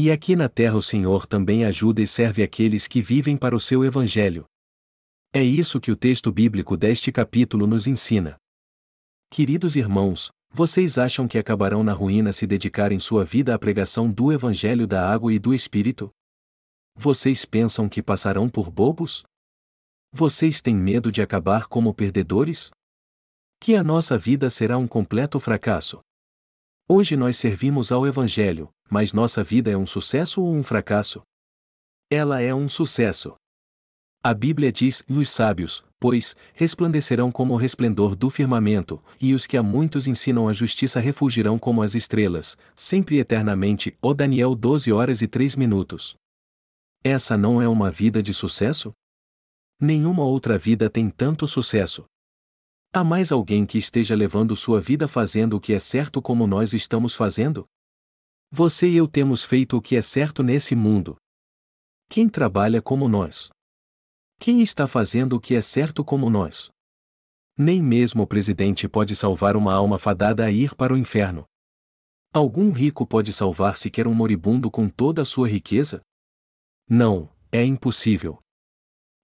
E 0.00 0.12
aqui 0.12 0.36
na 0.36 0.48
terra 0.48 0.76
o 0.76 0.82
Senhor 0.82 1.26
também 1.26 1.64
ajuda 1.64 2.00
e 2.00 2.06
serve 2.06 2.40
aqueles 2.40 2.86
que 2.86 3.02
vivem 3.02 3.36
para 3.36 3.56
o 3.56 3.58
seu 3.58 3.84
evangelho. 3.84 4.46
É 5.32 5.42
isso 5.42 5.80
que 5.80 5.90
o 5.90 5.96
texto 5.96 6.30
bíblico 6.30 6.76
deste 6.76 7.10
capítulo 7.10 7.66
nos 7.66 7.88
ensina. 7.88 8.36
Queridos 9.28 9.74
irmãos, 9.74 10.30
vocês 10.52 10.98
acham 10.98 11.26
que 11.26 11.36
acabarão 11.36 11.82
na 11.82 11.92
ruína 11.92 12.32
se 12.32 12.46
dedicarem 12.46 13.00
sua 13.00 13.24
vida 13.24 13.52
à 13.52 13.58
pregação 13.58 14.08
do 14.08 14.32
Evangelho 14.32 14.86
da 14.86 15.10
Água 15.10 15.34
e 15.34 15.38
do 15.38 15.52
Espírito? 15.52 16.10
Vocês 16.94 17.44
pensam 17.44 17.88
que 17.88 18.00
passarão 18.00 18.48
por 18.48 18.70
bobos? 18.70 19.24
Vocês 20.12 20.62
têm 20.62 20.76
medo 20.76 21.10
de 21.10 21.20
acabar 21.20 21.66
como 21.66 21.92
perdedores? 21.92 22.70
Que 23.60 23.74
a 23.74 23.82
nossa 23.82 24.16
vida 24.16 24.48
será 24.48 24.78
um 24.78 24.86
completo 24.86 25.40
fracasso. 25.40 25.98
Hoje 26.88 27.16
nós 27.16 27.36
servimos 27.36 27.90
ao 27.90 28.06
Evangelho, 28.06 28.70
mas 28.90 29.12
nossa 29.12 29.42
vida 29.44 29.70
é 29.70 29.76
um 29.76 29.86
sucesso 29.86 30.42
ou 30.42 30.54
um 30.54 30.62
fracasso? 30.62 31.22
Ela 32.10 32.40
é 32.40 32.54
um 32.54 32.68
sucesso. 32.68 33.34
A 34.22 34.34
Bíblia 34.34 34.72
diz: 34.72 35.04
e 35.08 35.12
os 35.12 35.30
sábios, 35.30 35.84
pois, 36.00 36.34
resplandecerão 36.54 37.30
como 37.30 37.54
o 37.54 37.56
resplendor 37.56 38.16
do 38.16 38.30
firmamento, 38.30 39.02
e 39.20 39.34
os 39.34 39.46
que 39.46 39.56
a 39.56 39.62
muitos 39.62 40.06
ensinam 40.08 40.48
a 40.48 40.52
justiça 40.52 41.00
refugirão 41.00 41.58
como 41.58 41.82
as 41.82 41.94
estrelas, 41.94 42.56
sempre 42.74 43.16
e 43.16 43.20
eternamente. 43.20 43.96
O 44.02 44.12
Daniel 44.14 44.54
12 44.54 44.92
horas 44.92 45.22
e 45.22 45.28
3 45.28 45.54
minutos. 45.56 46.16
Essa 47.04 47.36
não 47.36 47.62
é 47.62 47.68
uma 47.68 47.90
vida 47.90 48.22
de 48.22 48.34
sucesso? 48.34 48.92
Nenhuma 49.80 50.24
outra 50.24 50.58
vida 50.58 50.90
tem 50.90 51.08
tanto 51.08 51.46
sucesso. 51.46 52.04
Há 52.92 53.04
mais 53.04 53.30
alguém 53.30 53.64
que 53.64 53.78
esteja 53.78 54.16
levando 54.16 54.56
sua 54.56 54.80
vida 54.80 55.06
fazendo 55.06 55.56
o 55.56 55.60
que 55.60 55.72
é 55.72 55.78
certo 55.78 56.20
como 56.20 56.46
nós 56.46 56.72
estamos 56.72 57.14
fazendo? 57.14 57.66
Você 58.50 58.88
e 58.88 58.96
eu 58.96 59.06
temos 59.06 59.44
feito 59.44 59.76
o 59.76 59.82
que 59.82 59.94
é 59.94 60.00
certo 60.00 60.42
nesse 60.42 60.74
mundo. 60.74 61.16
Quem 62.08 62.30
trabalha 62.30 62.80
como 62.80 63.06
nós? 63.06 63.50
Quem 64.40 64.62
está 64.62 64.88
fazendo 64.88 65.36
o 65.36 65.40
que 65.40 65.54
é 65.54 65.60
certo 65.60 66.02
como 66.02 66.30
nós? 66.30 66.70
Nem 67.58 67.82
mesmo 67.82 68.22
o 68.22 68.26
presidente 68.26 68.88
pode 68.88 69.14
salvar 69.14 69.54
uma 69.54 69.74
alma 69.74 69.98
fadada 69.98 70.46
a 70.46 70.50
ir 70.50 70.74
para 70.74 70.94
o 70.94 70.96
inferno. 70.96 71.44
Algum 72.32 72.72
rico 72.72 73.06
pode 73.06 73.34
salvar 73.34 73.76
sequer 73.76 74.08
um 74.08 74.14
moribundo 74.14 74.70
com 74.70 74.88
toda 74.88 75.20
a 75.20 75.26
sua 75.26 75.46
riqueza? 75.46 76.00
Não, 76.88 77.30
é 77.52 77.62
impossível. 77.62 78.38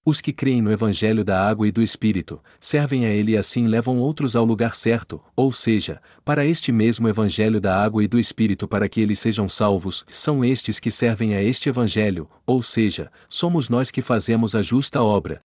Os 0.06 0.20
que 0.20 0.34
creem 0.34 0.60
no 0.60 0.70
Evangelho 0.70 1.24
da 1.24 1.48
água 1.48 1.66
e 1.66 1.72
do 1.72 1.80
Espírito, 1.80 2.38
servem 2.60 3.06
a 3.06 3.08
ele 3.08 3.32
e 3.32 3.36
assim 3.38 3.66
levam 3.66 3.98
outros 3.98 4.36
ao 4.36 4.44
lugar 4.44 4.74
certo, 4.74 5.18
ou 5.34 5.50
seja, 5.50 6.02
para 6.22 6.44
este 6.44 6.70
mesmo 6.70 7.08
Evangelho 7.08 7.58
da 7.58 7.82
água 7.82 8.04
e 8.04 8.06
do 8.06 8.18
Espírito 8.18 8.68
para 8.68 8.86
que 8.86 9.00
eles 9.00 9.18
sejam 9.18 9.48
salvos, 9.48 10.04
são 10.06 10.44
estes 10.44 10.78
que 10.78 10.90
servem 10.90 11.34
a 11.34 11.42
este 11.42 11.70
Evangelho, 11.70 12.28
ou 12.44 12.62
seja, 12.62 13.10
somos 13.30 13.70
nós 13.70 13.90
que 13.90 14.02
fazemos 14.02 14.54
a 14.54 14.60
justa 14.60 15.02
obra. 15.02 15.40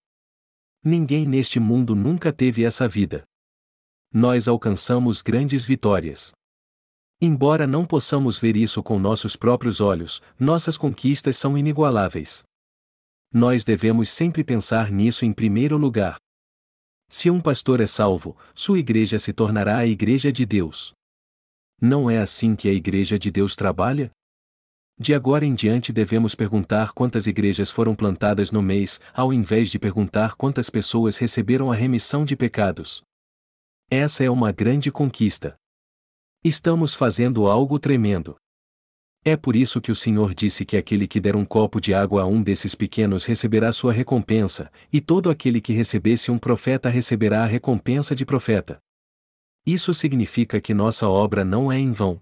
Ninguém 0.83 1.25
neste 1.25 1.57
mundo 1.57 1.95
nunca 1.95 2.33
teve 2.33 2.65
essa 2.65 2.85
vida. 2.85 3.23
Nós 4.13 4.45
alcançamos 4.45 5.21
grandes 5.21 5.63
vitórias. 5.63 6.33
Embora 7.21 7.65
não 7.65 7.85
possamos 7.85 8.37
ver 8.37 8.57
isso 8.57 8.83
com 8.83 8.99
nossos 8.99 9.37
próprios 9.37 9.79
olhos, 9.79 10.21
nossas 10.37 10.75
conquistas 10.75 11.37
são 11.37 11.57
inigualáveis 11.57 12.48
nós 13.31 13.63
devemos 13.63 14.09
sempre 14.09 14.43
pensar 14.43 14.91
nisso 14.91 15.23
em 15.23 15.31
primeiro 15.31 15.77
lugar. 15.77 16.17
Se 17.07 17.29
um 17.29 17.39
pastor 17.39 17.79
é 17.79 17.87
salvo, 17.87 18.35
sua 18.53 18.79
igreja 18.79 19.17
se 19.19 19.33
tornará 19.33 19.77
a 19.77 19.85
igreja 19.85 20.31
de 20.31 20.45
Deus. 20.45 20.93
Não 21.81 22.09
é 22.09 22.19
assim 22.19 22.55
que 22.55 22.67
a 22.67 22.73
igreja 22.73 23.17
de 23.17 23.31
Deus 23.31 23.55
trabalha? 23.55 24.11
De 24.97 25.13
agora 25.13 25.45
em 25.45 25.55
diante 25.55 25.93
devemos 25.93 26.35
perguntar 26.35 26.91
quantas 26.91 27.25
igrejas 27.25 27.71
foram 27.71 27.95
plantadas 27.95 28.51
no 28.51 28.61
mês, 28.61 28.99
ao 29.13 29.31
invés 29.31 29.71
de 29.71 29.79
perguntar 29.79 30.35
quantas 30.35 30.69
pessoas 30.69 31.17
receberam 31.17 31.71
a 31.71 31.75
remissão 31.75 32.25
de 32.25 32.35
pecados. 32.35 33.01
Essa 33.89 34.23
é 34.23 34.29
uma 34.29 34.51
grande 34.51 34.91
conquista. 34.91 35.55
Estamos 36.43 36.93
fazendo 36.93 37.47
algo 37.47 37.79
tremendo. 37.79 38.35
É 39.23 39.35
por 39.35 39.55
isso 39.55 39.81
que 39.81 39.91
o 39.91 39.95
Senhor 39.95 40.33
disse 40.33 40.65
que 40.65 40.77
aquele 40.77 41.07
que 41.07 41.19
der 41.19 41.35
um 41.35 41.43
copo 41.43 41.81
de 41.81 41.93
água 41.93 42.21
a 42.21 42.25
um 42.25 42.41
desses 42.41 42.73
pequenos 42.73 43.25
receberá 43.25 43.71
sua 43.73 43.91
recompensa, 43.91 44.71
e 44.91 45.01
todo 45.01 45.29
aquele 45.29 45.59
que 45.59 45.73
recebesse 45.73 46.31
um 46.31 46.37
profeta 46.37 46.89
receberá 46.89 47.43
a 47.43 47.45
recompensa 47.45 48.15
de 48.15 48.25
profeta. 48.25 48.79
Isso 49.65 49.93
significa 49.93 50.61
que 50.61 50.73
nossa 50.73 51.07
obra 51.07 51.43
não 51.43 51.71
é 51.71 51.77
em 51.77 51.91
vão. 51.91 52.21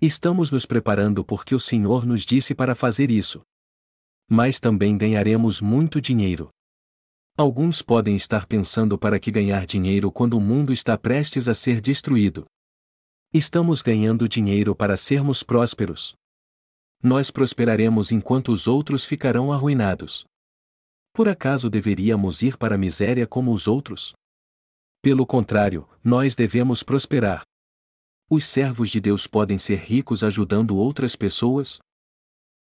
Estamos 0.00 0.50
nos 0.50 0.64
preparando 0.64 1.24
porque 1.24 1.54
o 1.54 1.60
Senhor 1.60 2.06
nos 2.06 2.24
disse 2.24 2.54
para 2.54 2.74
fazer 2.74 3.10
isso. 3.10 3.42
Mas 4.28 4.60
também 4.60 4.96
ganharemos 4.96 5.60
muito 5.60 6.00
dinheiro. 6.00 6.50
Alguns 7.36 7.82
podem 7.82 8.14
estar 8.14 8.46
pensando 8.46 8.96
para 8.96 9.18
que 9.18 9.30
ganhar 9.30 9.66
dinheiro 9.66 10.10
quando 10.12 10.38
o 10.38 10.40
mundo 10.40 10.72
está 10.72 10.96
prestes 10.96 11.48
a 11.48 11.54
ser 11.54 11.80
destruído. 11.80 12.46
Estamos 13.36 13.82
ganhando 13.82 14.26
dinheiro 14.26 14.74
para 14.74 14.96
sermos 14.96 15.42
prósperos. 15.42 16.14
Nós 17.02 17.30
prosperaremos 17.30 18.10
enquanto 18.10 18.50
os 18.50 18.66
outros 18.66 19.04
ficarão 19.04 19.52
arruinados. 19.52 20.24
Por 21.12 21.28
acaso 21.28 21.68
deveríamos 21.68 22.40
ir 22.40 22.56
para 22.56 22.76
a 22.76 22.78
miséria 22.78 23.26
como 23.26 23.52
os 23.52 23.68
outros? 23.68 24.14
Pelo 25.02 25.26
contrário, 25.26 25.86
nós 26.02 26.34
devemos 26.34 26.82
prosperar. 26.82 27.42
Os 28.30 28.46
servos 28.46 28.88
de 28.88 29.00
Deus 29.00 29.26
podem 29.26 29.58
ser 29.58 29.80
ricos 29.80 30.24
ajudando 30.24 30.74
outras 30.74 31.14
pessoas? 31.14 31.78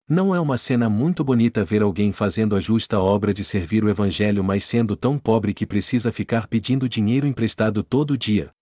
Não 0.09 0.35
é 0.35 0.41
uma 0.41 0.57
cena 0.57 0.89
muito 0.89 1.23
bonita 1.23 1.63
ver 1.63 1.83
alguém 1.83 2.11
fazendo 2.11 2.53
a 2.53 2.59
justa 2.59 2.99
obra 2.99 3.33
de 3.33 3.45
servir 3.45 3.85
o 3.85 3.89
Evangelho, 3.89 4.43
mas 4.43 4.65
sendo 4.65 4.97
tão 4.97 5.17
pobre 5.17 5.53
que 5.53 5.65
precisa 5.65 6.11
ficar 6.11 6.47
pedindo 6.47 6.89
dinheiro 6.89 7.25
emprestado 7.25 7.81
todo 7.81 8.17
dia. 8.17 8.53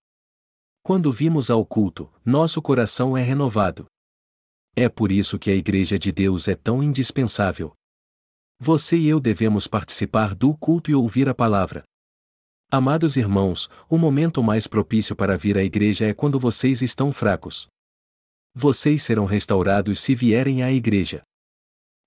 Quando 0.86 1.10
vimos 1.10 1.48
ao 1.48 1.64
culto, 1.64 2.12
nosso 2.22 2.60
coração 2.60 3.16
é 3.16 3.22
renovado. 3.22 3.86
É 4.76 4.86
por 4.86 5.10
isso 5.10 5.38
que 5.38 5.50
a 5.50 5.54
Igreja 5.54 5.98
de 5.98 6.12
Deus 6.12 6.46
é 6.46 6.54
tão 6.54 6.82
indispensável. 6.82 7.72
Você 8.60 8.98
e 8.98 9.08
eu 9.08 9.18
devemos 9.18 9.66
participar 9.66 10.34
do 10.34 10.54
culto 10.54 10.90
e 10.90 10.94
ouvir 10.94 11.26
a 11.26 11.34
palavra. 11.34 11.84
Amados 12.70 13.16
irmãos, 13.16 13.70
o 13.88 13.96
momento 13.96 14.42
mais 14.42 14.66
propício 14.66 15.16
para 15.16 15.38
vir 15.38 15.56
à 15.56 15.64
igreja 15.64 16.04
é 16.04 16.12
quando 16.12 16.38
vocês 16.38 16.82
estão 16.82 17.14
fracos. 17.14 17.66
Vocês 18.54 19.02
serão 19.02 19.24
restaurados 19.24 19.98
se 20.00 20.14
vierem 20.14 20.62
à 20.62 20.70
igreja. 20.70 21.22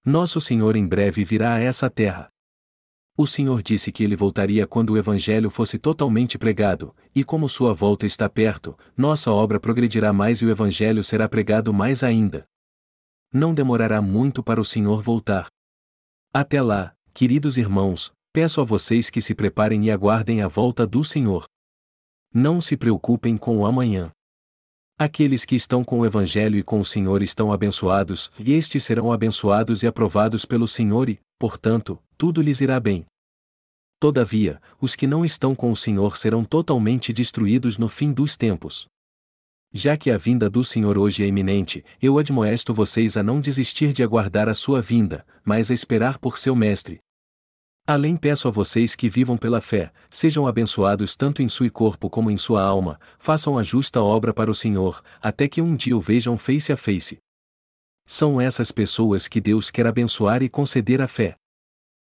Nosso 0.05 0.39
Senhor 0.39 0.75
em 0.75 0.87
breve 0.87 1.25
virá 1.25 1.55
a 1.55 1.59
essa 1.59 1.89
terra. 1.89 2.29
O 3.19 3.25
Senhor 3.25 3.63
disse 3.63 3.91
que 3.91 4.03
ele 4.03 4.15
voltaria 4.15 4.67
quando 4.67 4.91
o 4.91 4.97
Evangelho 4.97 5.49
fosse 5.49 5.79
totalmente 5.79 6.37
pregado, 6.37 6.95
e 7.15 7.23
como 7.23 7.49
sua 7.49 7.73
volta 7.73 8.05
está 8.05 8.29
perto, 8.29 8.77
nossa 8.95 9.31
obra 9.31 9.59
progredirá 9.59 10.13
mais 10.13 10.39
e 10.43 10.45
o 10.45 10.51
Evangelho 10.51 11.03
será 11.03 11.27
pregado 11.27 11.73
mais 11.73 12.03
ainda. 12.03 12.47
Não 13.33 13.55
demorará 13.55 14.03
muito 14.03 14.43
para 14.43 14.61
o 14.61 14.63
Senhor 14.63 15.01
voltar. 15.01 15.47
Até 16.31 16.61
lá, 16.61 16.95
queridos 17.11 17.57
irmãos, 17.57 18.11
peço 18.31 18.61
a 18.61 18.63
vocês 18.63 19.09
que 19.09 19.19
se 19.19 19.33
preparem 19.33 19.85
e 19.85 19.89
aguardem 19.89 20.43
a 20.43 20.47
volta 20.47 20.85
do 20.85 21.03
Senhor. 21.03 21.45
Não 22.31 22.61
se 22.61 22.77
preocupem 22.77 23.35
com 23.35 23.57
o 23.57 23.65
amanhã. 23.65 24.11
Aqueles 24.99 25.45
que 25.45 25.55
estão 25.55 25.83
com 25.83 25.99
o 25.99 26.05
Evangelho 26.07 26.57
e 26.57 26.63
com 26.63 26.79
o 26.79 26.85
Senhor 26.85 27.21
estão 27.21 27.53
abençoados, 27.53 28.31
e 28.39 28.53
estes 28.53 28.83
serão 28.83 29.11
abençoados 29.11 29.83
e 29.83 29.87
aprovados 29.87 30.43
pelo 30.43 30.67
Senhor 30.67 31.07
e, 31.07 31.19
portanto, 31.37 31.99
tudo 32.17 32.41
lhes 32.41 32.61
irá 32.61 32.79
bem. 32.79 33.05
Todavia, 33.99 34.59
os 34.81 34.95
que 34.95 35.05
não 35.05 35.23
estão 35.23 35.53
com 35.53 35.71
o 35.71 35.75
Senhor 35.75 36.17
serão 36.17 36.43
totalmente 36.43 37.13
destruídos 37.13 37.77
no 37.77 37.87
fim 37.87 38.11
dos 38.11 38.35
tempos. 38.35 38.87
Já 39.71 39.95
que 39.95 40.09
a 40.09 40.17
vinda 40.17 40.49
do 40.49 40.63
Senhor 40.63 40.97
hoje 40.97 41.23
é 41.23 41.27
iminente, 41.27 41.85
eu 42.01 42.17
admoesto 42.17 42.73
vocês 42.73 43.17
a 43.17 43.21
não 43.21 43.39
desistir 43.39 43.93
de 43.93 44.01
aguardar 44.01 44.49
a 44.49 44.55
sua 44.55 44.81
vinda, 44.81 45.23
mas 45.45 45.69
a 45.69 45.75
esperar 45.75 46.17
por 46.17 46.39
seu 46.39 46.55
Mestre. 46.55 46.97
Além 47.89 48.17
peço 48.17 48.49
a 48.49 48.51
vocês 48.51 48.95
que 48.95 49.07
vivam 49.07 49.37
pela 49.37 49.61
fé, 49.61 49.93
sejam 50.09 50.45
abençoados 50.45 51.15
tanto 51.15 51.41
em 51.41 51.47
sua 51.47 51.69
corpo 51.69 52.09
como 52.09 52.29
em 52.29 52.35
sua 52.35 52.61
alma, 52.61 52.99
façam 53.17 53.57
a 53.57 53.63
justa 53.63 54.01
obra 54.01 54.33
para 54.33 54.51
o 54.51 54.53
Senhor, 54.53 55.01
até 55.21 55.47
que 55.47 55.61
um 55.61 55.73
dia 55.73 55.95
o 55.95 56.01
vejam 56.01 56.37
face 56.37 56.73
a 56.73 56.75
face. 56.75 57.17
São 58.05 58.41
essas 58.41 58.73
pessoas 58.73 59.29
que 59.29 59.39
Deus 59.39 59.71
quer 59.71 59.87
abençoar 59.87 60.43
e 60.43 60.49
conceder 60.49 61.01
a 61.01 61.07
fé. 61.07 61.37